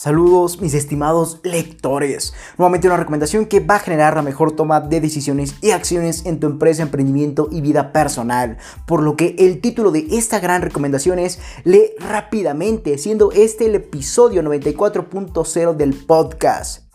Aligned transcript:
Saludos 0.00 0.60
mis 0.60 0.74
estimados 0.74 1.40
lectores. 1.42 2.32
Nuevamente 2.56 2.86
una 2.86 2.96
recomendación 2.96 3.46
que 3.46 3.58
va 3.58 3.74
a 3.74 3.80
generar 3.80 4.14
la 4.14 4.22
mejor 4.22 4.52
toma 4.52 4.80
de 4.80 5.00
decisiones 5.00 5.56
y 5.60 5.72
acciones 5.72 6.24
en 6.24 6.38
tu 6.38 6.46
empresa, 6.46 6.82
emprendimiento 6.84 7.48
y 7.50 7.62
vida 7.62 7.92
personal. 7.92 8.58
Por 8.86 9.02
lo 9.02 9.16
que 9.16 9.34
el 9.40 9.60
título 9.60 9.90
de 9.90 10.06
esta 10.12 10.38
gran 10.38 10.62
recomendación 10.62 11.18
es 11.18 11.40
Lee 11.64 11.90
rápidamente, 11.98 12.96
siendo 12.96 13.32
este 13.32 13.66
el 13.66 13.74
episodio 13.74 14.40
94.0 14.44 15.74
del 15.74 15.94
podcast. 15.94 16.87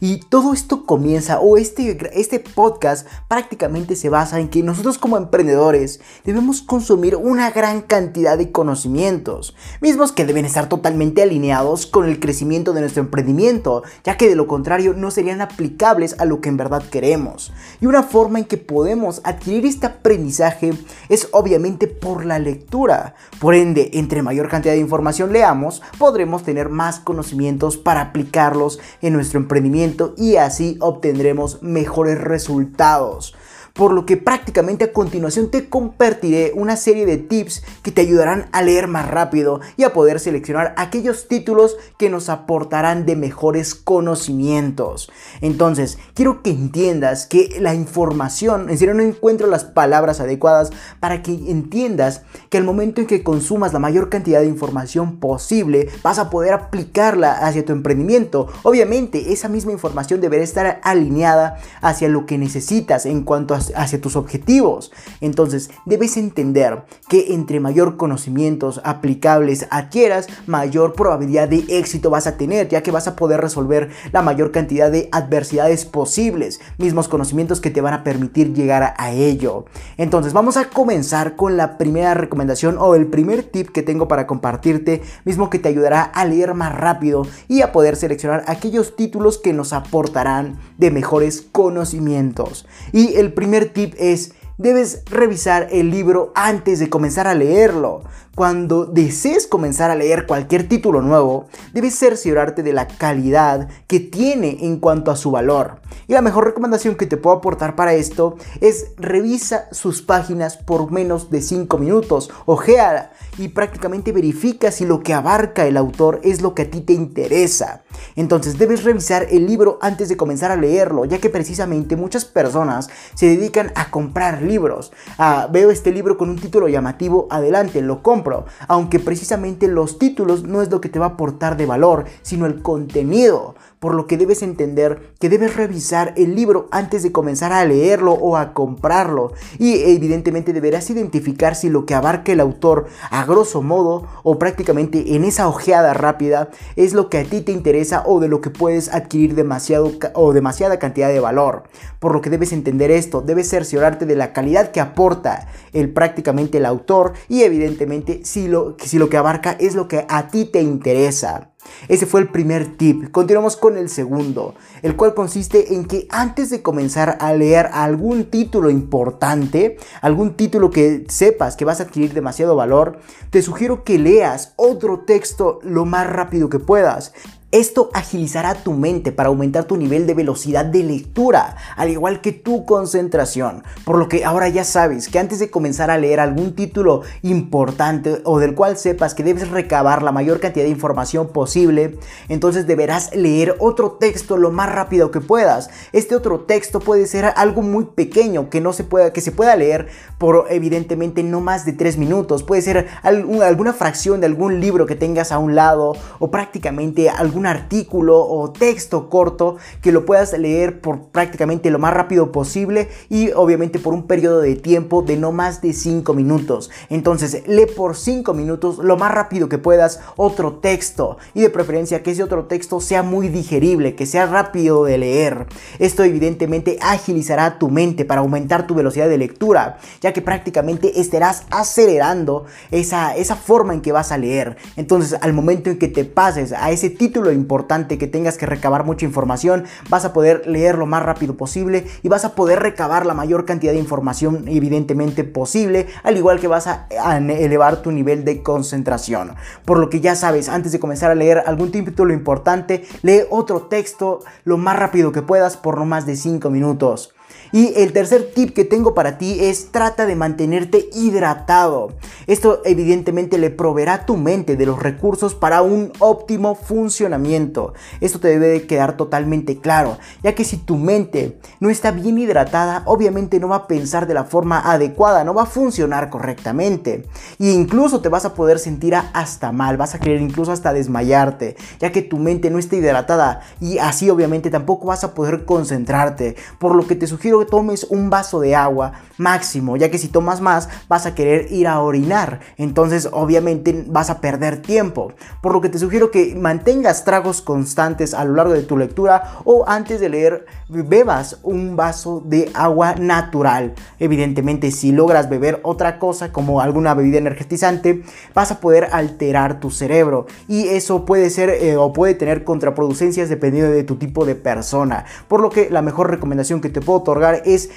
Y 0.00 0.18
todo 0.18 0.52
esto 0.52 0.84
comienza, 0.86 1.40
o 1.40 1.56
este, 1.56 1.98
este 2.18 2.40
podcast 2.40 3.06
prácticamente 3.28 3.96
se 3.96 4.08
basa 4.08 4.40
en 4.40 4.48
que 4.48 4.62
nosotros 4.62 4.98
como 4.98 5.16
emprendedores 5.16 6.00
debemos 6.24 6.62
consumir 6.62 7.16
una 7.16 7.50
gran 7.50 7.80
cantidad 7.80 8.36
de 8.36 8.52
conocimientos, 8.52 9.54
mismos 9.80 10.12
que 10.12 10.24
deben 10.26 10.44
estar 10.44 10.68
totalmente 10.68 11.22
alineados 11.22 11.86
con 11.86 12.06
el 12.08 12.20
crecimiento 12.20 12.72
de 12.72 12.80
nuestro 12.80 13.02
emprendimiento, 13.02 13.82
ya 14.04 14.16
que 14.16 14.28
de 14.28 14.36
lo 14.36 14.46
contrario 14.46 14.94
no 14.94 15.10
serían 15.10 15.40
aplicables 15.40 16.16
a 16.18 16.24
lo 16.24 16.40
que 16.40 16.48
en 16.48 16.56
verdad 16.56 16.82
queremos. 16.82 17.52
Y 17.80 17.86
una 17.86 18.02
forma 18.02 18.38
en 18.38 18.44
que 18.44 18.58
podemos 18.58 19.20
adquirir 19.24 19.66
este 19.66 19.86
aprendizaje 19.86 20.72
es 21.08 21.28
obviamente 21.32 21.86
por 21.86 22.24
la 22.24 22.38
lectura. 22.38 23.14
Por 23.38 23.54
ende, 23.54 23.90
entre 23.94 24.22
mayor 24.22 24.48
cantidad 24.48 24.74
de 24.74 24.80
información 24.80 25.32
leamos, 25.32 25.82
podremos 25.98 26.42
tener 26.42 26.68
más 26.68 27.00
conocimientos 27.00 27.76
para 27.76 28.00
aplicarlos 28.00 28.78
en 29.00 29.12
nuestro 29.14 29.38
emprendimiento 29.38 29.69
y 30.16 30.36
así 30.36 30.76
obtendremos 30.80 31.62
mejores 31.62 32.18
resultados 32.18 33.34
por 33.80 33.94
lo 33.94 34.04
que 34.04 34.18
prácticamente 34.18 34.84
a 34.84 34.92
continuación 34.92 35.50
te 35.50 35.70
compartiré 35.70 36.52
una 36.54 36.76
serie 36.76 37.06
de 37.06 37.16
tips 37.16 37.62
que 37.82 37.90
te 37.90 38.02
ayudarán 38.02 38.50
a 38.52 38.60
leer 38.60 38.88
más 38.88 39.08
rápido 39.08 39.62
y 39.78 39.84
a 39.84 39.94
poder 39.94 40.20
seleccionar 40.20 40.74
aquellos 40.76 41.28
títulos 41.28 41.78
que 41.96 42.10
nos 42.10 42.28
aportarán 42.28 43.06
de 43.06 43.16
mejores 43.16 43.74
conocimientos. 43.74 45.10
Entonces, 45.40 45.96
quiero 46.12 46.42
que 46.42 46.50
entiendas 46.50 47.24
que 47.24 47.56
la 47.58 47.74
información, 47.74 48.68
en 48.68 48.76
serio 48.76 48.92
no 48.92 49.02
encuentro 49.02 49.46
las 49.46 49.64
palabras 49.64 50.20
adecuadas 50.20 50.72
para 51.00 51.22
que 51.22 51.32
entiendas 51.32 52.20
que 52.50 52.58
al 52.58 52.64
momento 52.64 53.00
en 53.00 53.06
que 53.06 53.22
consumas 53.22 53.72
la 53.72 53.78
mayor 53.78 54.10
cantidad 54.10 54.40
de 54.40 54.46
información 54.46 55.16
posible, 55.16 55.88
vas 56.02 56.18
a 56.18 56.28
poder 56.28 56.52
aplicarla 56.52 57.32
hacia 57.32 57.64
tu 57.64 57.72
emprendimiento. 57.72 58.46
Obviamente, 58.62 59.32
esa 59.32 59.48
misma 59.48 59.72
información 59.72 60.20
deberá 60.20 60.44
estar 60.44 60.80
alineada 60.82 61.56
hacia 61.80 62.10
lo 62.10 62.26
que 62.26 62.36
necesitas 62.36 63.06
en 63.06 63.22
cuanto 63.22 63.54
a 63.54 63.69
hacia 63.76 64.00
tus 64.00 64.16
objetivos. 64.16 64.92
Entonces, 65.20 65.70
debes 65.86 66.16
entender 66.16 66.84
que 67.08 67.34
entre 67.34 67.60
mayor 67.60 67.96
conocimientos 67.96 68.80
aplicables 68.84 69.66
adquieras, 69.70 70.26
mayor 70.46 70.94
probabilidad 70.94 71.48
de 71.48 71.64
éxito 71.68 72.10
vas 72.10 72.26
a 72.26 72.36
tener, 72.36 72.68
ya 72.68 72.82
que 72.82 72.90
vas 72.90 73.06
a 73.08 73.16
poder 73.16 73.40
resolver 73.40 73.90
la 74.12 74.22
mayor 74.22 74.52
cantidad 74.52 74.90
de 74.90 75.08
adversidades 75.12 75.84
posibles, 75.84 76.60
mismos 76.78 77.08
conocimientos 77.08 77.60
que 77.60 77.70
te 77.70 77.80
van 77.80 77.94
a 77.94 78.04
permitir 78.04 78.54
llegar 78.54 78.94
a 78.96 79.12
ello. 79.12 79.64
Entonces, 79.96 80.32
vamos 80.32 80.56
a 80.56 80.70
comenzar 80.70 81.36
con 81.36 81.56
la 81.56 81.78
primera 81.78 82.14
recomendación 82.14 82.76
o 82.78 82.94
el 82.94 83.06
primer 83.06 83.42
tip 83.42 83.70
que 83.70 83.82
tengo 83.82 84.08
para 84.08 84.26
compartirte, 84.26 85.02
mismo 85.24 85.50
que 85.50 85.58
te 85.58 85.68
ayudará 85.68 86.02
a 86.02 86.24
leer 86.24 86.54
más 86.54 86.74
rápido 86.74 87.26
y 87.48 87.62
a 87.62 87.72
poder 87.72 87.96
seleccionar 87.96 88.44
aquellos 88.46 88.96
títulos 88.96 89.38
que 89.38 89.52
nos 89.52 89.72
aportarán 89.72 90.58
de 90.78 90.90
mejores 90.90 91.42
conocimientos. 91.52 92.66
Y 92.92 93.14
el 93.16 93.32
primer 93.50 93.72
tip 93.72 93.94
es, 93.98 94.32
debes 94.58 95.02
revisar 95.06 95.66
el 95.72 95.90
libro 95.90 96.30
antes 96.36 96.78
de 96.78 96.88
comenzar 96.88 97.26
a 97.26 97.34
leerlo. 97.34 98.04
Cuando 98.36 98.86
desees 98.86 99.48
comenzar 99.48 99.90
a 99.90 99.96
leer 99.96 100.24
cualquier 100.24 100.68
título 100.68 101.02
nuevo, 101.02 101.48
debes 101.74 101.98
cerciorarte 101.98 102.62
de 102.62 102.72
la 102.72 102.86
calidad 102.86 103.68
que 103.88 103.98
tiene 103.98 104.58
en 104.60 104.78
cuanto 104.78 105.10
a 105.10 105.16
su 105.16 105.32
valor. 105.32 105.80
Y 106.06 106.12
la 106.12 106.22
mejor 106.22 106.44
recomendación 106.44 106.94
que 106.94 107.06
te 107.06 107.16
puedo 107.16 107.36
aportar 107.36 107.74
para 107.74 107.94
esto 107.94 108.36
es 108.60 108.92
revisa 108.96 109.66
sus 109.72 110.00
páginas 110.02 110.56
por 110.56 110.92
menos 110.92 111.30
de 111.30 111.42
5 111.42 111.76
minutos. 111.76 112.30
Ojea 112.46 113.10
y 113.36 113.48
prácticamente 113.48 114.12
verifica 114.12 114.70
si 114.70 114.86
lo 114.86 115.02
que 115.02 115.12
abarca 115.12 115.66
el 115.66 115.76
autor 115.76 116.20
es 116.22 116.40
lo 116.40 116.54
que 116.54 116.62
a 116.62 116.70
ti 116.70 116.82
te 116.82 116.92
interesa. 116.92 117.82
Entonces 118.14 118.58
debes 118.58 118.84
revisar 118.84 119.26
el 119.30 119.46
libro 119.46 119.78
antes 119.82 120.08
de 120.08 120.16
comenzar 120.16 120.52
a 120.52 120.56
leerlo, 120.56 121.04
ya 121.04 121.18
que 121.18 121.30
precisamente 121.30 121.96
muchas 121.96 122.24
personas 122.24 122.88
se 123.14 123.26
dedican 123.26 123.72
a 123.74 123.90
comprar 123.90 124.42
libros. 124.42 124.92
Ah, 125.18 125.48
veo 125.50 125.70
este 125.70 125.90
libro 125.90 126.16
con 126.16 126.30
un 126.30 126.38
título 126.38 126.68
llamativo, 126.68 127.26
adelante, 127.30 127.82
lo 127.82 128.02
compro. 128.02 128.19
Aunque 128.68 128.98
precisamente 129.00 129.68
los 129.68 129.98
títulos 129.98 130.44
no 130.44 130.62
es 130.62 130.70
lo 130.70 130.80
que 130.80 130.88
te 130.88 130.98
va 130.98 131.06
a 131.06 131.10
aportar 131.10 131.56
de 131.56 131.66
valor, 131.66 132.04
sino 132.22 132.46
el 132.46 132.62
contenido 132.62 133.54
por 133.80 133.94
lo 133.94 134.06
que 134.06 134.18
debes 134.18 134.42
entender 134.42 135.14
que 135.18 135.30
debes 135.30 135.56
revisar 135.56 136.12
el 136.16 136.36
libro 136.36 136.68
antes 136.70 137.02
de 137.02 137.12
comenzar 137.12 137.52
a 137.52 137.64
leerlo 137.64 138.12
o 138.12 138.36
a 138.36 138.52
comprarlo. 138.52 139.32
Y 139.58 139.82
evidentemente 139.90 140.52
deberás 140.52 140.90
identificar 140.90 141.56
si 141.56 141.70
lo 141.70 141.86
que 141.86 141.94
abarca 141.94 142.30
el 142.30 142.40
autor 142.40 142.86
a 143.10 143.24
grosso 143.24 143.62
modo 143.62 144.06
o 144.22 144.38
prácticamente 144.38 145.16
en 145.16 145.24
esa 145.24 145.48
ojeada 145.48 145.94
rápida 145.94 146.50
es 146.76 146.92
lo 146.92 147.08
que 147.08 147.18
a 147.18 147.24
ti 147.24 147.40
te 147.40 147.52
interesa 147.52 148.04
o 148.06 148.20
de 148.20 148.28
lo 148.28 148.42
que 148.42 148.50
puedes 148.50 148.92
adquirir 148.92 149.34
demasiado 149.34 149.90
o 150.14 150.32
demasiada 150.34 150.78
cantidad 150.78 151.08
de 151.08 151.20
valor. 151.20 151.64
Por 151.98 152.12
lo 152.12 152.20
que 152.20 152.30
debes 152.30 152.52
entender 152.52 152.90
esto, 152.90 153.22
debes 153.22 153.48
cerciorarte 153.48 154.04
de 154.04 154.16
la 154.16 154.34
calidad 154.34 154.72
que 154.72 154.80
aporta 154.80 155.48
el 155.72 155.90
prácticamente 155.92 156.58
el 156.58 156.66
autor 156.66 157.14
y 157.28 157.42
evidentemente 157.42 158.20
si 158.24 158.46
lo, 158.46 158.76
si 158.78 158.98
lo 158.98 159.08
que 159.08 159.16
abarca 159.16 159.52
es 159.58 159.74
lo 159.74 159.88
que 159.88 160.04
a 160.08 160.28
ti 160.28 160.44
te 160.44 160.60
interesa. 160.60 161.50
Ese 161.88 162.06
fue 162.06 162.20
el 162.20 162.28
primer 162.28 162.76
tip. 162.76 163.10
Continuamos 163.10 163.56
con 163.56 163.76
el 163.76 163.88
segundo, 163.88 164.54
el 164.82 164.96
cual 164.96 165.14
consiste 165.14 165.74
en 165.74 165.86
que 165.86 166.06
antes 166.10 166.50
de 166.50 166.62
comenzar 166.62 167.18
a 167.20 167.32
leer 167.32 167.70
algún 167.72 168.24
título 168.24 168.70
importante, 168.70 169.78
algún 170.02 170.34
título 170.36 170.70
que 170.70 171.04
sepas 171.08 171.56
que 171.56 171.64
vas 171.64 171.80
a 171.80 171.84
adquirir 171.84 172.12
demasiado 172.12 172.56
valor, 172.56 173.00
te 173.30 173.42
sugiero 173.42 173.84
que 173.84 173.98
leas 173.98 174.52
otro 174.56 175.00
texto 175.00 175.58
lo 175.62 175.84
más 175.84 176.08
rápido 176.08 176.48
que 176.48 176.58
puedas. 176.58 177.12
Esto 177.52 177.90
agilizará 177.94 178.54
tu 178.54 178.74
mente 178.74 179.10
para 179.10 179.28
aumentar 179.28 179.64
tu 179.64 179.76
nivel 179.76 180.06
de 180.06 180.14
velocidad 180.14 180.64
de 180.64 180.84
lectura, 180.84 181.56
al 181.74 181.88
igual 181.88 182.20
que 182.20 182.30
tu 182.30 182.64
concentración. 182.64 183.64
Por 183.84 183.98
lo 183.98 184.08
que 184.08 184.24
ahora 184.24 184.48
ya 184.48 184.62
sabes 184.62 185.08
que 185.08 185.18
antes 185.18 185.40
de 185.40 185.50
comenzar 185.50 185.90
a 185.90 185.98
leer 185.98 186.20
algún 186.20 186.54
título 186.54 187.02
importante 187.22 188.20
o 188.22 188.38
del 188.38 188.54
cual 188.54 188.76
sepas 188.76 189.14
que 189.14 189.24
debes 189.24 189.50
recabar 189.50 190.04
la 190.04 190.12
mayor 190.12 190.38
cantidad 190.38 190.64
de 190.64 190.70
información 190.70 191.30
posible, 191.30 191.98
entonces 192.28 192.68
deberás 192.68 193.12
leer 193.16 193.56
otro 193.58 193.96
texto 193.98 194.36
lo 194.36 194.52
más 194.52 194.72
rápido 194.72 195.10
que 195.10 195.20
puedas. 195.20 195.70
Este 195.92 196.14
otro 196.14 196.42
texto 196.42 196.78
puede 196.78 197.08
ser 197.08 197.32
algo 197.34 197.62
muy 197.62 197.86
pequeño 197.86 198.48
que 198.48 198.60
no 198.60 198.72
se 198.72 198.84
pueda 198.84 199.12
que 199.12 199.20
se 199.20 199.32
pueda 199.32 199.56
leer 199.56 199.88
por 200.18 200.46
evidentemente 200.50 201.24
no 201.24 201.40
más 201.40 201.64
de 201.64 201.72
3 201.72 201.98
minutos. 201.98 202.44
Puede 202.44 202.62
ser 202.62 202.86
alguna 203.02 203.72
fracción 203.72 204.20
de 204.20 204.26
algún 204.26 204.60
libro 204.60 204.86
que 204.86 204.94
tengas 204.94 205.32
a 205.32 205.38
un 205.38 205.56
lado 205.56 205.96
o 206.20 206.30
prácticamente 206.30 207.10
algún 207.10 207.39
un 207.40 207.46
artículo 207.46 208.20
o 208.20 208.52
texto 208.52 209.08
corto 209.08 209.56
que 209.80 209.92
lo 209.92 210.04
puedas 210.04 210.38
leer 210.38 210.80
por 210.80 211.08
prácticamente 211.08 211.70
lo 211.70 211.78
más 211.78 211.94
rápido 211.94 212.32
posible 212.32 212.88
y 213.08 213.32
obviamente 213.32 213.78
por 213.78 213.94
un 213.94 214.06
periodo 214.06 214.40
de 214.42 214.56
tiempo 214.56 215.00
de 215.00 215.16
no 215.16 215.32
más 215.32 215.62
de 215.62 215.72
5 215.72 216.12
minutos. 216.12 216.70
Entonces 216.90 217.42
lee 217.48 217.64
por 217.64 217.96
5 217.96 218.34
minutos 218.34 218.78
lo 218.78 218.98
más 218.98 219.12
rápido 219.12 219.48
que 219.48 219.56
puedas 219.56 220.00
otro 220.16 220.56
texto 220.56 221.16
y 221.32 221.40
de 221.40 221.48
preferencia 221.48 222.02
que 222.02 222.10
ese 222.10 222.22
otro 222.22 222.44
texto 222.44 222.80
sea 222.80 223.02
muy 223.02 223.28
digerible, 223.28 223.94
que 223.94 224.04
sea 224.04 224.26
rápido 224.26 224.84
de 224.84 224.98
leer. 224.98 225.46
Esto 225.78 226.04
evidentemente 226.04 226.78
agilizará 226.82 227.58
tu 227.58 227.70
mente 227.70 228.04
para 228.04 228.20
aumentar 228.20 228.66
tu 228.66 228.74
velocidad 228.74 229.08
de 229.08 229.16
lectura, 229.16 229.78
ya 230.02 230.12
que 230.12 230.20
prácticamente 230.20 231.00
estarás 231.00 231.44
acelerando 231.50 232.44
esa, 232.70 233.16
esa 233.16 233.36
forma 233.36 233.72
en 233.72 233.80
que 233.80 233.92
vas 233.92 234.12
a 234.12 234.18
leer. 234.18 234.58
Entonces 234.76 235.18
al 235.22 235.32
momento 235.32 235.70
en 235.70 235.78
que 235.78 235.88
te 235.88 236.04
pases 236.04 236.52
a 236.52 236.70
ese 236.70 236.90
título 236.90 237.29
importante 237.32 237.98
que 237.98 238.06
tengas 238.06 238.36
que 238.36 238.46
recabar 238.46 238.84
mucha 238.84 239.06
información, 239.06 239.64
vas 239.88 240.04
a 240.04 240.12
poder 240.12 240.46
leer 240.46 240.78
lo 240.78 240.86
más 240.86 241.02
rápido 241.02 241.36
posible 241.36 241.86
y 242.02 242.08
vas 242.08 242.24
a 242.24 242.34
poder 242.34 242.60
recabar 242.60 243.06
la 243.06 243.14
mayor 243.14 243.44
cantidad 243.44 243.72
de 243.72 243.78
información 243.78 244.44
evidentemente 244.48 245.24
posible, 245.24 245.86
al 246.02 246.16
igual 246.16 246.40
que 246.40 246.48
vas 246.48 246.66
a, 246.66 246.86
elevar 246.88 247.82
tu 247.82 247.92
nivel 247.92 248.24
de 248.24 248.42
concentración. 248.42 249.34
Por 249.64 249.78
lo 249.78 249.90
que 249.90 250.00
ya 250.00 250.14
sabes, 250.14 250.48
antes 250.48 250.72
de 250.72 250.80
comenzar 250.80 251.10
a 251.10 251.14
leer 251.14 251.42
algún 251.46 251.70
título 251.70 252.12
importante, 252.12 252.84
lee 253.02 253.22
otro 253.30 253.62
texto 253.62 254.20
lo 254.44 254.56
más 254.56 254.78
rápido 254.78 255.12
que 255.12 255.22
puedas 255.22 255.56
por 255.56 255.78
no 255.78 255.86
más 255.86 256.06
de 256.06 256.16
5 256.16 256.50
minutos. 256.50 257.14
Y 257.52 257.72
el 257.76 257.92
tercer 257.92 258.30
tip 258.34 258.54
que 258.54 258.64
tengo 258.64 258.94
para 258.94 259.18
ti 259.18 259.38
es 259.40 259.72
trata 259.72 260.06
de 260.06 260.14
mantenerte 260.14 260.88
hidratado. 260.94 261.92
Esto 262.26 262.62
evidentemente 262.64 263.38
le 263.38 263.50
proveerá 263.50 263.94
a 263.94 264.06
tu 264.06 264.16
mente 264.16 264.56
de 264.56 264.66
los 264.66 264.80
recursos 264.80 265.34
para 265.34 265.62
un 265.62 265.92
óptimo 265.98 266.54
funcionamiento. 266.54 267.74
Esto 268.00 268.20
te 268.20 268.28
debe 268.28 268.48
de 268.48 268.66
quedar 268.66 268.96
totalmente 268.96 269.58
claro, 269.58 269.98
ya 270.22 270.34
que 270.34 270.44
si 270.44 270.56
tu 270.56 270.76
mente 270.76 271.38
no 271.58 271.70
está 271.70 271.90
bien 271.90 272.18
hidratada, 272.18 272.82
obviamente 272.86 273.40
no 273.40 273.48
va 273.48 273.56
a 273.56 273.66
pensar 273.66 274.06
de 274.06 274.14
la 274.14 274.24
forma 274.24 274.60
adecuada, 274.60 275.24
no 275.24 275.34
va 275.34 275.42
a 275.42 275.46
funcionar 275.46 276.10
correctamente. 276.10 277.04
E 277.38 277.50
incluso 277.50 278.00
te 278.00 278.08
vas 278.08 278.24
a 278.24 278.34
poder 278.34 278.58
sentir 278.58 278.94
hasta 278.94 279.52
mal, 279.52 279.76
vas 279.76 279.94
a 279.94 279.98
querer 279.98 280.20
incluso 280.20 280.52
hasta 280.52 280.72
desmayarte, 280.72 281.56
ya 281.78 281.92
que 281.92 282.02
tu 282.02 282.18
mente 282.18 282.50
no 282.50 282.58
está 282.58 282.76
hidratada 282.76 283.40
y 283.60 283.78
así 283.78 284.10
obviamente 284.10 284.50
tampoco 284.50 284.86
vas 284.86 285.04
a 285.04 285.14
poder 285.14 285.44
concentrarte. 285.44 286.36
Por 286.58 286.74
lo 286.74 286.86
que 286.86 286.96
te 286.96 287.06
sugiero 287.06 287.39
tomes 287.46 287.86
un 287.90 288.10
vaso 288.10 288.40
de 288.40 288.54
agua 288.56 288.92
máximo, 289.18 289.76
ya 289.76 289.90
que 289.90 289.98
si 289.98 290.08
tomas 290.08 290.40
más 290.40 290.68
vas 290.88 291.06
a 291.06 291.14
querer 291.14 291.52
ir 291.52 291.68
a 291.68 291.80
orinar. 291.80 292.40
Entonces 292.56 293.08
obviamente 293.12 293.84
vas 293.86 294.10
a 294.10 294.20
perder 294.20 294.62
tiempo. 294.62 295.12
Por 295.42 295.52
lo 295.52 295.60
que 295.60 295.68
te 295.68 295.78
sugiero 295.78 296.10
que 296.10 296.34
mantengas 296.34 297.04
tragos 297.04 297.42
constantes 297.42 298.14
a 298.14 298.24
lo 298.24 298.34
largo 298.34 298.54
de 298.54 298.62
tu 298.62 298.76
lectura 298.76 299.38
o 299.44 299.64
antes 299.68 300.00
de 300.00 300.08
leer 300.08 300.46
bebas 300.68 301.38
un 301.42 301.76
vaso 301.76 302.22
de 302.24 302.50
agua 302.54 302.94
natural. 302.94 303.74
Evidentemente 303.98 304.70
si 304.70 304.92
logras 304.92 305.28
beber 305.28 305.60
otra 305.62 305.98
cosa 305.98 306.32
como 306.32 306.60
alguna 306.60 306.94
bebida 306.94 307.18
energetizante 307.18 308.02
vas 308.34 308.50
a 308.50 308.60
poder 308.60 308.88
alterar 308.92 309.60
tu 309.60 309.70
cerebro 309.70 310.26
y 310.48 310.68
eso 310.68 311.04
puede 311.04 311.30
ser 311.30 311.50
eh, 311.50 311.76
o 311.76 311.92
puede 311.92 312.14
tener 312.14 312.44
contraproducencias 312.44 313.28
dependiendo 313.28 313.70
de 313.72 313.84
tu 313.84 313.96
tipo 313.96 314.24
de 314.24 314.34
persona. 314.34 315.04
Por 315.28 315.40
lo 315.40 315.50
que 315.50 315.70
la 315.70 315.82
mejor 315.82 316.10
recomendación 316.10 316.60
que 316.60 316.70
te 316.70 316.80
puedo 316.80 317.00
otorgar 317.00 317.29
es 317.36 317.70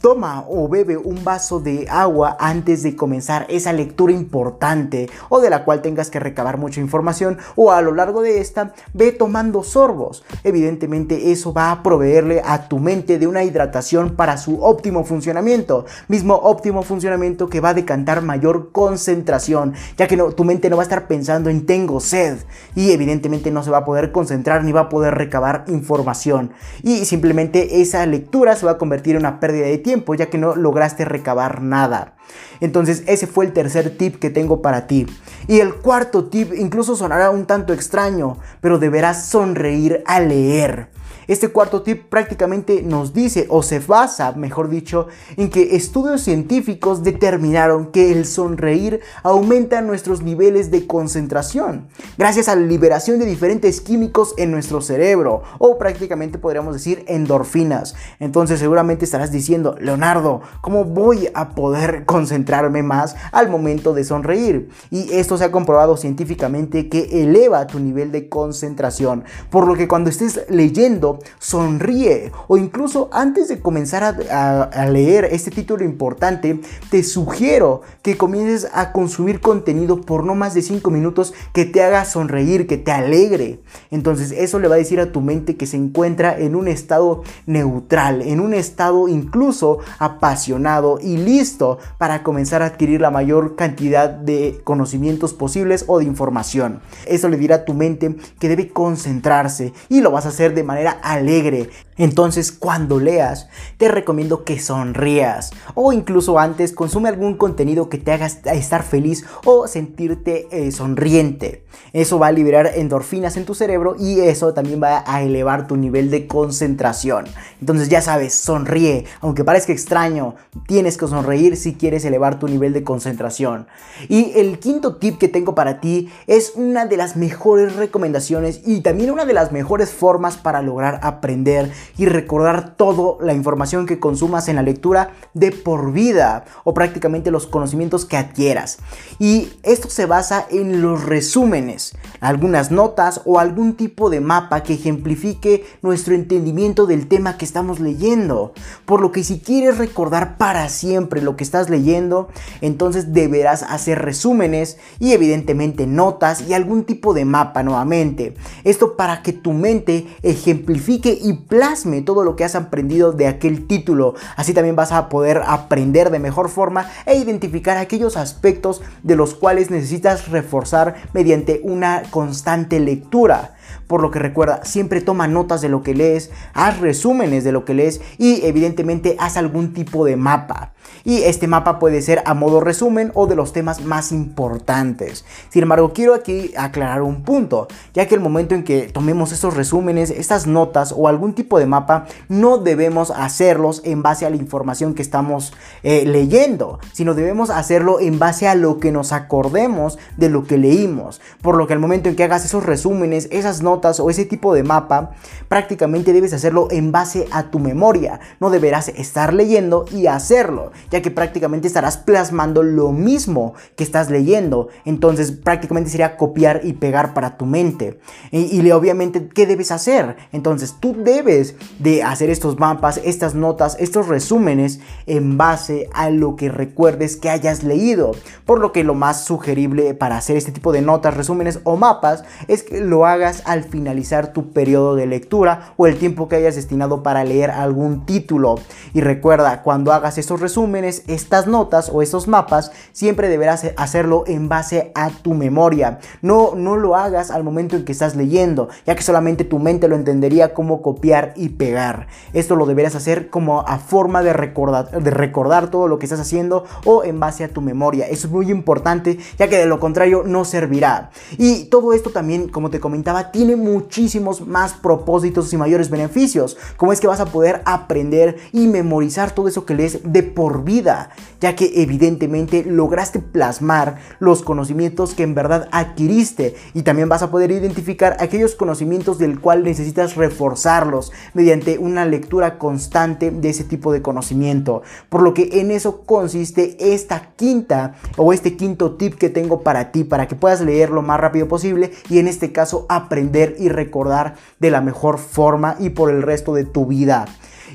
toma 0.00 0.44
o 0.48 0.68
bebe 0.68 0.96
un 0.96 1.24
vaso 1.24 1.60
de 1.60 1.86
agua 1.88 2.36
antes 2.38 2.82
de 2.82 2.96
comenzar 2.96 3.46
esa 3.48 3.72
lectura 3.72 4.12
importante 4.12 5.08
o 5.28 5.40
de 5.40 5.50
la 5.50 5.64
cual 5.64 5.82
tengas 5.82 6.10
que 6.10 6.20
recabar 6.20 6.58
mucha 6.58 6.80
información 6.80 7.38
o 7.56 7.72
a 7.72 7.82
lo 7.82 7.94
largo 7.94 8.22
de 8.22 8.40
esta 8.40 8.74
ve 8.92 9.12
tomando 9.12 9.62
sorbos. 9.62 10.24
Evidentemente 10.42 11.32
eso 11.32 11.52
va 11.52 11.70
a 11.70 11.82
proveerle 11.82 12.42
a 12.44 12.68
tu 12.68 12.78
mente 12.78 13.18
de 13.18 13.26
una 13.26 13.44
hidratación 13.44 14.16
para 14.16 14.36
su 14.36 14.62
óptimo 14.62 15.04
funcionamiento. 15.04 15.86
Mismo 16.08 16.34
óptimo 16.34 16.82
funcionamiento 16.82 17.48
que 17.48 17.60
va 17.60 17.70
a 17.70 17.74
decantar 17.74 18.22
mayor 18.22 18.72
concentración, 18.72 19.74
ya 19.96 20.06
que 20.06 20.16
tu 20.16 20.44
mente 20.44 20.70
no 20.70 20.76
va 20.76 20.82
a 20.82 20.84
estar 20.84 21.06
pensando 21.06 21.50
en 21.50 21.66
tengo 21.66 22.00
sed 22.00 22.38
y 22.74 22.92
evidentemente 22.92 23.50
no 23.50 23.62
se 23.62 23.70
va 23.70 23.78
a 23.78 23.84
poder 23.84 24.12
concentrar 24.12 24.64
ni 24.64 24.72
va 24.72 24.82
a 24.82 24.88
poder 24.88 25.14
recabar 25.14 25.64
información. 25.68 26.52
Y 26.82 27.04
simplemente 27.04 27.80
esa 27.80 28.04
lectura 28.06 28.56
se 28.56 28.66
va 28.66 28.72
a 28.72 28.78
convertir 28.78 28.93
en 29.02 29.16
una 29.16 29.40
pérdida 29.40 29.66
de 29.66 29.78
tiempo, 29.78 30.14
ya 30.14 30.26
que 30.26 30.38
no 30.38 30.54
lograste 30.54 31.04
recabar 31.04 31.62
nada. 31.62 32.14
Entonces 32.60 33.02
ese 33.06 33.26
fue 33.26 33.44
el 33.44 33.52
tercer 33.52 33.96
tip 33.96 34.18
que 34.18 34.30
tengo 34.30 34.62
para 34.62 34.86
ti. 34.86 35.06
Y 35.48 35.60
el 35.60 35.74
cuarto 35.74 36.26
tip 36.26 36.52
incluso 36.54 36.96
sonará 36.96 37.30
un 37.30 37.46
tanto 37.46 37.72
extraño, 37.72 38.38
pero 38.60 38.78
deberás 38.78 39.26
sonreír 39.26 40.02
al 40.06 40.28
leer. 40.28 40.93
Este 41.26 41.48
cuarto 41.48 41.82
tip 41.82 42.08
prácticamente 42.08 42.82
nos 42.82 43.12
dice, 43.14 43.46
o 43.48 43.62
se 43.62 43.78
basa, 43.78 44.32
mejor 44.32 44.68
dicho, 44.68 45.08
en 45.36 45.50
que 45.50 45.76
estudios 45.76 46.22
científicos 46.22 47.02
determinaron 47.02 47.86
que 47.92 48.12
el 48.12 48.26
sonreír 48.26 49.00
aumenta 49.22 49.80
nuestros 49.80 50.22
niveles 50.22 50.70
de 50.70 50.86
concentración, 50.86 51.88
gracias 52.18 52.48
a 52.48 52.54
la 52.54 52.62
liberación 52.62 53.18
de 53.18 53.26
diferentes 53.26 53.80
químicos 53.80 54.34
en 54.36 54.50
nuestro 54.50 54.80
cerebro, 54.80 55.42
o 55.58 55.78
prácticamente 55.78 56.38
podríamos 56.38 56.74
decir 56.74 57.04
endorfinas. 57.08 57.94
Entonces 58.20 58.60
seguramente 58.60 59.04
estarás 59.04 59.32
diciendo, 59.32 59.76
Leonardo, 59.80 60.42
¿cómo 60.60 60.84
voy 60.84 61.28
a 61.34 61.50
poder 61.50 62.04
concentrarme 62.04 62.82
más 62.82 63.16
al 63.32 63.48
momento 63.48 63.94
de 63.94 64.04
sonreír? 64.04 64.68
Y 64.90 65.12
esto 65.12 65.38
se 65.38 65.44
ha 65.44 65.52
comprobado 65.52 65.96
científicamente 65.96 66.88
que 66.88 67.22
eleva 67.22 67.66
tu 67.66 67.78
nivel 67.78 68.12
de 68.12 68.28
concentración, 68.28 69.24
por 69.50 69.66
lo 69.66 69.74
que 69.74 69.88
cuando 69.88 70.10
estés 70.10 70.44
leyendo, 70.48 71.13
sonríe 71.38 72.32
o 72.48 72.56
incluso 72.56 73.08
antes 73.12 73.48
de 73.48 73.60
comenzar 73.60 74.02
a, 74.04 74.86
leer 74.86 75.26
este 75.30 75.50
título 75.50 75.84
importante, 75.84 76.60
te 76.90 77.02
sugiero 77.02 77.82
que 78.02 78.16
comiences 78.16 78.68
a 78.74 78.92
consumir 78.92 79.40
contenido 79.40 80.00
por 80.00 80.24
no 80.24 80.34
más 80.34 80.54
de 80.54 80.62
5 80.62 80.90
minutos 80.90 81.34
que 81.52 81.64
te 81.64 81.82
haga 81.82 82.04
sonreír, 82.04 82.66
que 82.66 82.76
te 82.76 82.92
alegre. 82.92 83.60
Entonces 83.90 84.32
eso 84.32 84.58
le 84.58 84.68
va 84.68 84.74
a 84.74 84.78
decir 84.78 85.00
a 85.00 85.12
tu 85.12 85.20
mente 85.20 85.56
que 85.56 85.66
se 85.66 85.76
encuentra 85.76 86.38
en 86.38 86.54
un 86.54 86.68
estado 86.68 87.22
neutral, 87.46 88.22
en 88.22 88.40
un 88.40 88.54
estado 88.54 89.08
incluso 89.08 89.78
apasionado 89.98 90.98
y 91.00 91.16
listo 91.16 91.78
para 91.98 92.22
comenzar 92.22 92.62
a 92.62 92.66
adquirir 92.66 93.00
la 93.00 93.10
mayor 93.10 93.56
cantidad 93.56 94.08
de 94.08 94.60
conocimientos 94.64 95.32
posibles 95.32 95.84
o 95.86 95.98
de 95.98 96.04
información. 96.04 96.80
Eso 97.06 97.28
le 97.28 97.36
dirá 97.36 97.56
a 97.56 97.64
tu 97.64 97.74
mente 97.74 98.16
que 98.38 98.48
debe 98.48 98.68
concentrarse 98.68 99.72
y 99.88 100.00
lo 100.00 100.10
vas 100.10 100.26
a 100.26 100.30
hacer 100.30 100.54
de 100.54 100.62
manera 100.62 100.98
alegre. 101.04 101.68
Entonces 101.96 102.52
cuando 102.52 102.98
leas 102.98 103.48
te 103.76 103.88
recomiendo 103.88 104.44
que 104.44 104.58
sonrías 104.58 105.52
o 105.74 105.92
incluso 105.92 106.38
antes 106.38 106.72
consume 106.72 107.08
algún 107.08 107.36
contenido 107.36 107.88
que 107.88 107.98
te 107.98 108.12
haga 108.12 108.26
estar 108.26 108.82
feliz 108.82 109.24
o 109.44 109.66
sentirte 109.68 110.48
eh, 110.50 110.72
sonriente. 110.72 111.64
Eso 111.92 112.18
va 112.18 112.28
a 112.28 112.32
liberar 112.32 112.72
endorfinas 112.74 113.36
en 113.36 113.44
tu 113.44 113.54
cerebro 113.54 113.96
y 113.98 114.20
eso 114.20 114.54
también 114.54 114.82
va 114.82 115.04
a 115.06 115.22
elevar 115.22 115.66
tu 115.66 115.76
nivel 115.76 116.10
de 116.10 116.26
concentración. 116.26 117.26
Entonces 117.60 117.88
ya 117.88 118.00
sabes, 118.00 118.34
sonríe, 118.34 119.04
aunque 119.20 119.44
parezca 119.44 119.72
extraño, 119.72 120.34
tienes 120.66 120.96
que 120.96 121.06
sonreír 121.06 121.56
si 121.56 121.74
quieres 121.74 122.04
elevar 122.04 122.38
tu 122.38 122.48
nivel 122.48 122.72
de 122.72 122.84
concentración. 122.84 123.66
Y 124.08 124.32
el 124.36 124.58
quinto 124.58 124.96
tip 124.96 125.18
que 125.18 125.28
tengo 125.28 125.54
para 125.54 125.80
ti 125.80 126.10
es 126.26 126.52
una 126.56 126.86
de 126.86 126.96
las 126.96 127.16
mejores 127.16 127.76
recomendaciones 127.76 128.60
y 128.64 128.80
también 128.80 129.10
una 129.10 129.24
de 129.24 129.32
las 129.32 129.52
mejores 129.52 129.90
formas 129.90 130.36
para 130.36 130.62
lograr 130.62 131.00
aprender 131.02 131.70
y 131.96 132.06
recordar 132.06 132.76
toda 132.76 133.24
la 133.24 133.34
información 133.34 133.86
que 133.86 133.98
consumas 133.98 134.48
en 134.48 134.56
la 134.56 134.62
lectura 134.62 135.12
de 135.34 135.52
por 135.52 135.92
vida 135.92 136.44
o 136.64 136.74
prácticamente 136.74 137.30
los 137.30 137.46
conocimientos 137.46 138.04
que 138.04 138.16
adquieras. 138.16 138.78
Y 139.18 139.52
esto 139.62 139.88
se 139.88 140.06
basa 140.06 140.46
en 140.50 140.82
los 140.82 141.04
resúmenes, 141.04 141.96
algunas 142.20 142.70
notas 142.70 143.20
o 143.24 143.38
algún 143.38 143.74
tipo 143.74 144.10
de 144.10 144.20
mapa 144.20 144.62
que 144.62 144.74
ejemplifique 144.74 145.64
nuestro 145.82 146.14
entendimiento 146.14 146.86
del 146.86 147.08
tema 147.08 147.36
que 147.36 147.44
estamos 147.44 147.80
leyendo. 147.80 148.52
Por 148.84 149.00
lo 149.00 149.12
que 149.12 149.24
si 149.24 149.40
quieres 149.40 149.78
recordar 149.78 150.36
para 150.36 150.68
siempre 150.68 151.22
lo 151.22 151.36
que 151.36 151.44
estás 151.44 151.70
leyendo, 151.70 152.28
entonces 152.60 153.12
deberás 153.12 153.62
hacer 153.62 154.02
resúmenes 154.02 154.78
y 154.98 155.12
evidentemente 155.12 155.86
notas 155.86 156.42
y 156.48 156.54
algún 156.54 156.84
tipo 156.84 157.14
de 157.14 157.24
mapa 157.24 157.62
nuevamente. 157.62 158.34
Esto 158.64 158.96
para 158.96 159.22
que 159.22 159.32
tu 159.32 159.52
mente 159.52 160.06
ejemplifique 160.22 161.18
y 161.20 161.34
plasme 161.74 162.02
todo 162.02 162.22
lo 162.22 162.36
que 162.36 162.44
has 162.44 162.54
aprendido 162.54 163.10
de 163.10 163.26
aquel 163.26 163.66
título. 163.66 164.14
Así 164.36 164.54
también 164.54 164.76
vas 164.76 164.92
a 164.92 165.08
poder 165.08 165.42
aprender 165.44 166.10
de 166.10 166.20
mejor 166.20 166.48
forma 166.48 166.88
e 167.04 167.16
identificar 167.16 167.78
aquellos 167.78 168.16
aspectos 168.16 168.80
de 169.02 169.16
los 169.16 169.34
cuales 169.34 169.72
necesitas 169.72 170.28
reforzar 170.28 170.94
mediante 171.12 171.60
una 171.64 172.04
constante 172.10 172.78
lectura. 172.78 173.56
Por 173.86 174.00
lo 174.00 174.10
que 174.10 174.18
recuerda, 174.18 174.64
siempre 174.64 175.00
toma 175.00 175.28
notas 175.28 175.60
de 175.60 175.68
lo 175.68 175.82
que 175.82 175.94
lees, 175.94 176.30
haz 176.54 176.80
resúmenes 176.80 177.44
de 177.44 177.52
lo 177.52 177.64
que 177.64 177.74
lees 177.74 178.00
y 178.18 178.44
evidentemente 178.46 179.16
haz 179.18 179.36
algún 179.36 179.72
tipo 179.72 180.04
de 180.04 180.16
mapa. 180.16 180.72
Y 181.04 181.22
este 181.22 181.46
mapa 181.46 181.78
puede 181.78 182.02
ser 182.02 182.22
a 182.24 182.34
modo 182.34 182.60
resumen 182.60 183.10
o 183.14 183.26
de 183.26 183.36
los 183.36 183.52
temas 183.52 183.82
más 183.84 184.12
importantes. 184.12 185.24
Sin 185.50 185.62
embargo, 185.62 185.92
quiero 185.92 186.14
aquí 186.14 186.52
aclarar 186.56 187.02
un 187.02 187.22
punto, 187.22 187.68
ya 187.92 188.06
que 188.06 188.14
el 188.14 188.20
momento 188.20 188.54
en 188.54 188.64
que 188.64 188.82
tomemos 188.92 189.32
estos 189.32 189.54
resúmenes, 189.54 190.10
estas 190.10 190.46
notas 190.46 190.94
o 190.96 191.08
algún 191.08 191.34
tipo 191.34 191.58
de 191.58 191.66
mapa, 191.66 192.06
no 192.28 192.58
debemos 192.58 193.10
hacerlos 193.10 193.82
en 193.84 194.02
base 194.02 194.26
a 194.26 194.30
la 194.30 194.36
información 194.36 194.94
que 194.94 195.02
estamos 195.02 195.52
eh, 195.82 196.04
leyendo, 196.06 196.78
sino 196.92 197.14
debemos 197.14 197.50
hacerlo 197.50 198.00
en 198.00 198.18
base 198.18 198.48
a 198.48 198.54
lo 198.54 198.78
que 198.78 198.92
nos 198.92 199.12
acordemos 199.12 199.98
de 200.16 200.30
lo 200.30 200.44
que 200.44 200.58
leímos. 200.58 201.20
Por 201.42 201.56
lo 201.56 201.66
que 201.66 201.74
al 201.74 201.80
momento 201.80 202.08
en 202.08 202.16
que 202.16 202.24
hagas 202.24 202.44
esos 202.44 202.64
resúmenes, 202.64 203.28
esas 203.30 203.62
notas 203.62 203.73
o 204.00 204.10
ese 204.10 204.24
tipo 204.24 204.54
de 204.54 204.62
mapa, 204.62 205.12
prácticamente 205.48 206.12
debes 206.12 206.32
hacerlo 206.32 206.68
en 206.70 206.92
base 206.92 207.26
a 207.30 207.50
tu 207.50 207.58
memoria. 207.58 208.20
No 208.40 208.50
deberás 208.50 208.88
estar 208.88 209.34
leyendo 209.34 209.84
y 209.92 210.06
hacerlo, 210.06 210.72
ya 210.90 211.02
que 211.02 211.10
prácticamente 211.10 211.66
estarás 211.66 211.96
plasmando 211.96 212.62
lo 212.62 212.92
mismo 212.92 213.54
que 213.76 213.84
estás 213.84 214.10
leyendo. 214.10 214.68
Entonces 214.84 215.32
prácticamente 215.32 215.90
sería 215.90 216.16
copiar 216.16 216.60
y 216.64 216.74
pegar 216.74 217.14
para 217.14 217.36
tu 217.36 217.46
mente. 217.46 217.98
Y, 218.30 218.60
y 218.60 218.70
obviamente, 218.70 219.28
¿qué 219.28 219.46
debes 219.46 219.70
hacer? 219.70 220.16
Entonces 220.32 220.76
tú 220.80 220.96
debes 220.96 221.56
de 221.78 222.02
hacer 222.02 222.30
estos 222.30 222.58
mapas, 222.58 223.00
estas 223.04 223.34
notas, 223.34 223.76
estos 223.78 224.08
resúmenes 224.08 224.80
en 225.06 225.36
base 225.36 225.88
a 225.92 226.10
lo 226.10 226.36
que 226.36 226.48
recuerdes 226.48 227.16
que 227.16 227.30
hayas 227.30 227.62
leído. 227.62 228.12
Por 228.46 228.60
lo 228.60 228.72
que 228.72 228.84
lo 228.84 228.94
más 228.94 229.24
sugerible 229.24 229.94
para 229.94 230.16
hacer 230.16 230.36
este 230.36 230.52
tipo 230.52 230.72
de 230.72 230.82
notas, 230.82 231.16
resúmenes 231.16 231.60
o 231.64 231.76
mapas 231.76 232.24
es 232.48 232.62
que 232.62 232.80
lo 232.80 233.06
hagas 233.06 233.42
al 233.46 233.63
finalizar 233.64 234.32
tu 234.32 234.50
periodo 234.52 234.94
de 234.94 235.06
lectura 235.06 235.72
o 235.76 235.86
el 235.86 235.98
tiempo 235.98 236.28
que 236.28 236.36
hayas 236.36 236.54
destinado 236.54 237.02
para 237.02 237.24
leer 237.24 237.50
algún 237.50 238.06
título. 238.06 238.56
Y 238.92 239.00
recuerda, 239.00 239.62
cuando 239.62 239.92
hagas 239.92 240.18
estos 240.18 240.40
resúmenes, 240.40 241.02
estas 241.08 241.46
notas 241.46 241.90
o 241.92 242.02
estos 242.02 242.28
mapas, 242.28 242.72
siempre 242.92 243.28
deberás 243.28 243.66
hacerlo 243.76 244.24
en 244.26 244.48
base 244.48 244.92
a 244.94 245.10
tu 245.10 245.34
memoria. 245.34 245.98
No, 246.22 246.54
no 246.54 246.76
lo 246.76 246.96
hagas 246.96 247.30
al 247.30 247.44
momento 247.44 247.76
en 247.76 247.84
que 247.84 247.92
estás 247.92 248.16
leyendo, 248.16 248.68
ya 248.86 248.94
que 248.94 249.02
solamente 249.02 249.44
tu 249.44 249.58
mente 249.58 249.88
lo 249.88 249.96
entendería 249.96 250.54
como 250.54 250.82
copiar 250.82 251.32
y 251.36 251.50
pegar. 251.50 252.08
Esto 252.32 252.56
lo 252.56 252.66
deberás 252.66 252.94
hacer 252.94 253.30
como 253.30 253.60
a 253.60 253.78
forma 253.78 254.22
de 254.22 254.32
recordar, 254.32 255.02
de 255.02 255.10
recordar 255.10 255.70
todo 255.70 255.88
lo 255.88 255.98
que 255.98 256.06
estás 256.06 256.20
haciendo 256.20 256.64
o 256.84 257.04
en 257.04 257.20
base 257.20 257.44
a 257.44 257.48
tu 257.48 257.60
memoria. 257.60 258.06
Eso 258.06 258.26
es 258.26 258.32
muy 258.32 258.50
importante, 258.50 259.18
ya 259.38 259.48
que 259.48 259.56
de 259.56 259.66
lo 259.66 259.80
contrario 259.80 260.22
no 260.24 260.44
servirá. 260.44 261.10
Y 261.38 261.64
todo 261.64 261.92
esto 261.92 262.10
también, 262.10 262.48
como 262.48 262.70
te 262.70 262.80
comentaba, 262.80 263.30
tiene 263.30 263.53
muchísimos 263.56 264.46
más 264.46 264.72
propósitos 264.74 265.52
y 265.52 265.56
mayores 265.56 265.90
beneficios, 265.90 266.56
como 266.76 266.92
es 266.92 267.00
que 267.00 267.06
vas 267.06 267.20
a 267.20 267.26
poder 267.26 267.62
aprender 267.64 268.36
y 268.52 268.66
memorizar 268.66 269.32
todo 269.32 269.48
eso 269.48 269.64
que 269.64 269.74
lees 269.74 270.00
de 270.04 270.22
por 270.22 270.64
vida, 270.64 271.10
ya 271.40 271.54
que 271.54 271.82
evidentemente 271.82 272.64
lograste 272.64 273.18
plasmar 273.18 273.98
los 274.18 274.42
conocimientos 274.42 275.14
que 275.14 275.22
en 275.22 275.34
verdad 275.34 275.68
adquiriste. 275.72 276.54
Y 276.74 276.82
también 276.82 277.08
vas 277.08 277.22
a 277.22 277.30
poder 277.30 277.50
identificar 277.50 278.16
aquellos 278.20 278.54
conocimientos 278.54 279.18
del 279.18 279.40
cual 279.40 279.64
necesitas 279.64 280.16
reforzarlos 280.16 281.12
mediante 281.34 281.78
una 281.78 282.04
lectura 282.04 282.58
constante 282.58 283.30
de 283.30 283.50
ese 283.50 283.64
tipo 283.64 283.92
de 283.92 284.02
conocimiento. 284.02 284.82
Por 285.08 285.22
lo 285.22 285.34
que 285.34 285.60
en 285.60 285.70
eso 285.70 286.02
consiste 286.02 286.76
esta 286.94 287.32
quinta 287.36 287.94
o 288.16 288.32
este 288.32 288.56
quinto 288.56 288.96
tip 288.96 289.14
que 289.14 289.30
tengo 289.30 289.62
para 289.62 289.92
ti, 289.92 290.04
para 290.04 290.28
que 290.28 290.34
puedas 290.34 290.60
leer 290.60 290.90
lo 290.90 291.02
más 291.02 291.20
rápido 291.20 291.48
posible 291.48 291.92
y 292.08 292.18
en 292.18 292.28
este 292.28 292.52
caso 292.52 292.86
aprender 292.88 293.43
y 293.58 293.68
recordar 293.68 294.36
de 294.58 294.70
la 294.70 294.80
mejor 294.80 295.18
forma 295.18 295.76
y 295.78 295.90
por 295.90 296.10
el 296.10 296.22
resto 296.22 296.54
de 296.54 296.64
tu 296.64 296.86
vida. 296.86 297.26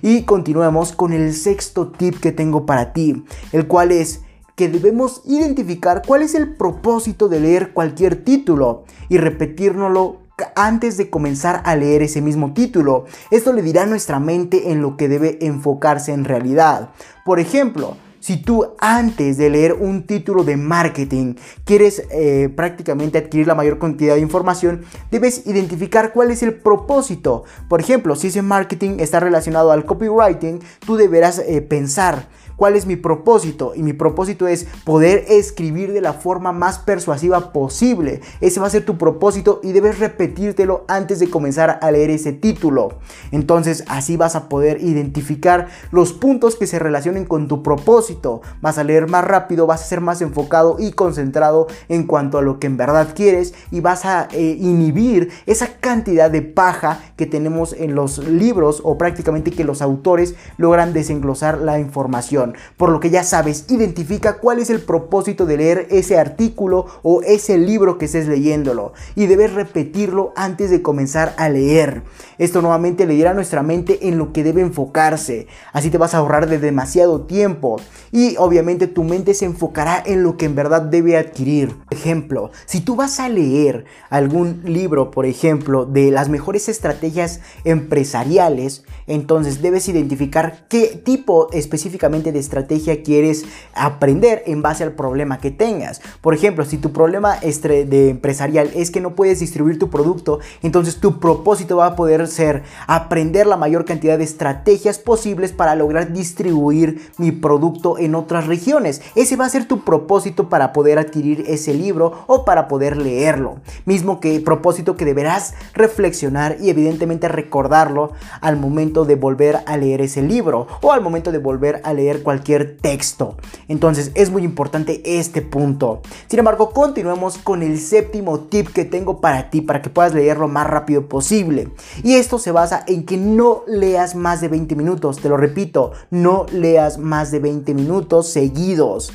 Y 0.01 0.23
continuemos 0.23 0.91
con 0.91 1.13
el 1.13 1.33
sexto 1.33 1.89
tip 1.89 2.19
que 2.19 2.31
tengo 2.31 2.65
para 2.65 2.93
ti, 2.93 3.23
el 3.51 3.67
cual 3.67 3.91
es 3.91 4.21
que 4.55 4.67
debemos 4.67 5.21
identificar 5.25 6.01
cuál 6.05 6.21
es 6.21 6.35
el 6.35 6.55
propósito 6.55 7.29
de 7.29 7.39
leer 7.39 7.71
cualquier 7.73 8.23
título 8.23 8.83
y 9.07 9.17
repetírnoslo 9.17 10.17
antes 10.55 10.97
de 10.97 11.09
comenzar 11.09 11.61
a 11.65 11.75
leer 11.75 12.01
ese 12.01 12.21
mismo 12.21 12.53
título. 12.53 13.05
Esto 13.31 13.53
le 13.53 13.61
dirá 13.61 13.83
a 13.83 13.87
nuestra 13.87 14.19
mente 14.19 14.71
en 14.71 14.81
lo 14.81 14.97
que 14.97 15.07
debe 15.07 15.37
enfocarse 15.41 16.13
en 16.13 16.25
realidad. 16.25 16.89
Por 17.25 17.39
ejemplo, 17.39 17.95
si 18.19 18.37
tú 18.37 18.73
antes 18.79 19.37
de 19.37 19.49
leer 19.49 19.73
un 19.73 20.03
título 20.03 20.43
de 20.43 20.57
marketing 20.57 21.35
quieres 21.65 22.03
eh, 22.11 22.49
prácticamente 22.55 23.17
adquirir 23.17 23.47
la 23.47 23.55
mayor 23.55 23.79
cantidad 23.79 24.15
de 24.15 24.21
información, 24.21 24.81
debes 25.11 25.45
identificar 25.47 26.13
cuál 26.13 26.31
es 26.31 26.43
el 26.43 26.53
propósito. 26.53 27.43
Por 27.67 27.79
ejemplo, 27.79 28.15
si 28.15 28.27
ese 28.27 28.41
marketing 28.41 28.97
está 28.99 29.19
relacionado 29.19 29.71
al 29.71 29.85
copywriting, 29.85 30.59
tú 30.85 30.95
deberás 30.95 31.39
eh, 31.39 31.61
pensar 31.61 32.27
cuál 32.59 32.75
es 32.75 32.85
mi 32.85 32.97
propósito. 32.97 33.71
Y 33.73 33.83
mi 33.83 33.93
propósito 33.93 34.45
es 34.45 34.67
poder 34.83 35.23
escribir 35.29 35.93
de 35.93 36.01
la 36.01 36.11
forma 36.11 36.51
más 36.51 36.77
persuasiva 36.77 37.53
posible. 37.53 38.19
Ese 38.41 38.59
va 38.59 38.67
a 38.67 38.69
ser 38.69 38.85
tu 38.85 38.97
propósito 38.97 39.61
y 39.63 39.71
debes 39.71 39.97
repetírtelo 39.97 40.83
antes 40.89 41.19
de 41.19 41.29
comenzar 41.29 41.79
a 41.81 41.89
leer 41.89 42.09
ese 42.09 42.33
título. 42.33 42.99
Entonces 43.31 43.85
así 43.87 44.17
vas 44.17 44.35
a 44.35 44.49
poder 44.49 44.83
identificar 44.83 45.69
los 45.91 46.11
puntos 46.11 46.57
que 46.57 46.67
se 46.67 46.79
relacionen 46.79 47.23
con 47.23 47.47
tu 47.47 47.63
propósito. 47.63 48.41
Vas 48.61 48.77
a 48.77 48.83
leer 48.83 49.07
más 49.07 49.23
rápido, 49.23 49.65
vas 49.65 49.81
a 49.81 49.87
ser 49.87 50.01
más 50.01 50.21
enfocado 50.21 50.75
y 50.79 50.91
concentrado 50.91 51.67
en 51.87 52.03
cuanto 52.03 52.37
a 52.37 52.41
lo 52.41 52.59
que 52.59 52.67
en 52.67 52.75
verdad 52.75 53.13
quieres 53.15 53.53
y 53.71 53.79
vas 53.79 54.03
a 54.03 54.27
eh, 54.33 54.57
inhibir 54.59 55.31
esa 55.45 55.79
cantidad 55.79 56.29
de 56.29 56.41
paja 56.41 56.99
que 57.15 57.25
tenemos 57.25 57.71
en 57.71 57.95
los 57.95 58.17
libros 58.17 58.81
o 58.83 58.97
prácticamente 58.97 59.51
que 59.51 59.63
los 59.63 59.81
autores 59.81 60.35
logran 60.57 60.91
desenglosar 60.91 61.59
la 61.59 61.79
información. 61.79 62.48
Por 62.77 62.89
lo 62.89 62.99
que 62.99 63.09
ya 63.09 63.23
sabes, 63.23 63.65
identifica 63.69 64.37
cuál 64.37 64.59
es 64.59 64.69
el 64.69 64.81
propósito 64.81 65.45
de 65.45 65.57
leer 65.57 65.87
ese 65.89 66.17
artículo 66.17 66.85
o 67.03 67.21
ese 67.21 67.57
libro 67.57 67.97
que 67.97 68.05
estés 68.05 68.27
leyéndolo. 68.27 68.93
Y 69.15 69.27
debes 69.27 69.53
repetirlo 69.53 70.33
antes 70.35 70.69
de 70.69 70.81
comenzar 70.81 71.33
a 71.37 71.49
leer. 71.49 72.03
Esto 72.37 72.61
nuevamente 72.61 73.05
le 73.05 73.15
dirá 73.15 73.31
a 73.31 73.33
nuestra 73.33 73.63
mente 73.63 74.07
en 74.07 74.17
lo 74.17 74.31
que 74.33 74.43
debe 74.43 74.61
enfocarse. 74.61 75.47
Así 75.73 75.89
te 75.89 75.97
vas 75.97 76.13
a 76.13 76.19
ahorrar 76.19 76.47
de 76.47 76.59
demasiado 76.59 77.21
tiempo. 77.21 77.77
Y 78.11 78.35
obviamente 78.37 78.87
tu 78.87 79.03
mente 79.03 79.33
se 79.33 79.45
enfocará 79.45 80.01
en 80.05 80.23
lo 80.23 80.37
que 80.37 80.45
en 80.45 80.55
verdad 80.55 80.81
debe 80.81 81.17
adquirir. 81.17 81.75
Por 81.75 81.93
ejemplo, 81.93 82.51
si 82.65 82.81
tú 82.81 82.95
vas 82.95 83.19
a 83.19 83.29
leer 83.29 83.85
algún 84.09 84.61
libro, 84.65 85.11
por 85.11 85.25
ejemplo, 85.25 85.85
de 85.85 86.11
las 86.11 86.29
mejores 86.29 86.69
estrategias 86.69 87.41
empresariales, 87.63 88.83
entonces 89.07 89.61
debes 89.61 89.87
identificar 89.89 90.65
qué 90.69 91.01
tipo 91.03 91.49
específicamente 91.51 92.31
estrategia 92.39 93.03
quieres 93.03 93.45
aprender 93.73 94.43
en 94.45 94.61
base 94.61 94.83
al 94.83 94.93
problema 94.93 95.39
que 95.39 95.51
tengas. 95.51 96.01
Por 96.21 96.33
ejemplo, 96.33 96.65
si 96.65 96.77
tu 96.77 96.91
problema 96.91 97.37
de 97.37 98.09
empresarial 98.09 98.69
es 98.75 98.91
que 98.91 99.01
no 99.01 99.15
puedes 99.15 99.39
distribuir 99.39 99.79
tu 99.79 99.89
producto, 99.89 100.39
entonces 100.61 100.97
tu 100.97 101.19
propósito 101.19 101.77
va 101.77 101.87
a 101.87 101.95
poder 101.95 102.27
ser 102.27 102.63
aprender 102.87 103.47
la 103.47 103.57
mayor 103.57 103.85
cantidad 103.85 104.17
de 104.17 104.23
estrategias 104.23 104.99
posibles 104.99 105.51
para 105.51 105.75
lograr 105.75 106.13
distribuir 106.13 107.11
mi 107.17 107.31
producto 107.31 107.97
en 107.97 108.15
otras 108.15 108.47
regiones. 108.47 109.01
Ese 109.15 109.35
va 109.35 109.45
a 109.45 109.49
ser 109.49 109.67
tu 109.67 109.83
propósito 109.83 110.49
para 110.49 110.73
poder 110.73 110.99
adquirir 110.99 111.45
ese 111.47 111.73
libro 111.73 112.23
o 112.27 112.45
para 112.45 112.67
poder 112.67 112.97
leerlo. 112.97 113.57
Mismo 113.85 114.19
que 114.19 114.39
propósito 114.39 114.95
que 114.95 115.05
deberás 115.05 115.53
reflexionar 115.73 116.57
y 116.59 116.69
evidentemente 116.69 117.27
recordarlo 117.27 118.11
al 118.41 118.57
momento 118.57 119.05
de 119.05 119.15
volver 119.15 119.59
a 119.65 119.77
leer 119.77 120.01
ese 120.01 120.21
libro 120.21 120.67
o 120.81 120.91
al 120.91 121.01
momento 121.01 121.31
de 121.31 121.37
volver 121.37 121.81
a 121.83 121.93
leer 121.93 122.18
cualquier 122.21 122.77
texto. 122.77 123.37
Entonces 123.67 124.11
es 124.15 124.29
muy 124.29 124.43
importante 124.43 125.01
este 125.03 125.41
punto. 125.41 126.01
Sin 126.27 126.39
embargo, 126.39 126.71
continuemos 126.71 127.37
con 127.37 127.63
el 127.63 127.79
séptimo 127.79 128.41
tip 128.41 128.69
que 128.69 128.85
tengo 128.85 129.21
para 129.21 129.49
ti 129.49 129.61
para 129.61 129.81
que 129.81 129.89
puedas 129.89 130.13
leerlo 130.13 130.47
más 130.47 130.67
rápido 130.67 131.07
posible. 131.07 131.69
Y 132.03 132.15
esto 132.15 132.39
se 132.39 132.51
basa 132.51 132.83
en 132.87 133.05
que 133.05 133.17
no 133.17 133.63
leas 133.67 134.15
más 134.15 134.41
de 134.41 134.47
20 134.47 134.75
minutos. 134.75 135.17
Te 135.17 135.29
lo 135.29 135.37
repito, 135.37 135.91
no 136.09 136.45
leas 136.51 136.97
más 136.97 137.31
de 137.31 137.39
20 137.39 137.73
minutos 137.73 138.27
seguidos 138.27 139.11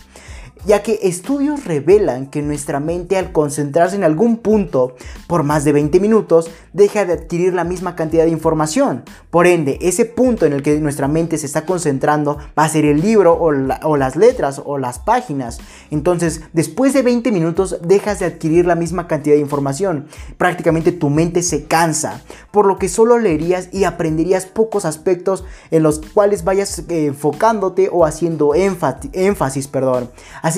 ya 0.67 0.83
que 0.83 1.01
estudios 1.03 1.65
revelan 1.65 2.27
que 2.27 2.43
nuestra 2.43 2.81
mente 2.81 3.17
al 3.17 3.33
concentrarse 3.33 3.97
en 3.97 4.05
algún 4.05 4.39
punto 4.39 4.97
por 5.27 5.43
más 5.43 5.65
de 5.65 5.73
20 5.73 6.01
minutos 6.01 6.51
deja 6.73 7.05
de 7.05 7.13
adquirir 7.13 7.55
la 7.55 7.65
misma 7.65 7.97
cantidad 7.97 8.25
de 8.25 8.31
información. 8.31 9.05
Por 9.31 9.47
ende, 9.47 9.79
ese 9.81 10.05
punto 10.05 10.47
en 10.47 10.53
el 10.53 10.63
que 10.63 10.79
nuestra 10.81 11.09
mente 11.09 11.39
se 11.39 11.47
está 11.47 11.65
concentrando 11.65 12.39
va 12.59 12.65
a 12.65 12.69
ser 12.69 12.85
el 12.85 13.01
libro 13.01 13.35
o, 13.35 13.97
las 13.97 14.17
letras 14.17 14.61
o 14.65 14.79
las 14.79 14.99
páginas. 14.99 15.59
Entonces, 15.91 16.43
después 16.53 16.93
de 16.93 17.03
20 17.03 17.31
minutos 17.33 17.79
dejas 17.83 18.21
de 18.21 18.27
adquirir 18.27 18.67
la 18.67 18.75
misma 18.75 19.07
cantidad 19.07 19.37
de 19.37 19.41
información. 19.41 20.07
Prácticamente 20.39 20.93
tu 20.93 21.11
mente 21.11 21.43
se 21.43 21.65
cansa, 21.65 22.23
por 22.51 22.67
lo 22.67 22.79
que 22.79 22.89
solo 22.89 23.19
leerías 23.19 23.69
y 23.73 23.85
aprenderías 23.85 24.47
pocos 24.47 24.85
aspectos 24.85 25.45
en 25.71 25.83
los 25.83 26.01
cuales 26.01 26.45
vayas 26.45 26.81
eh, 26.89 27.07
enfocándote 27.07 27.89
o 27.93 28.05
haciendo 28.05 28.55
énfasis, 28.55 29.69
perdón. 29.69 30.11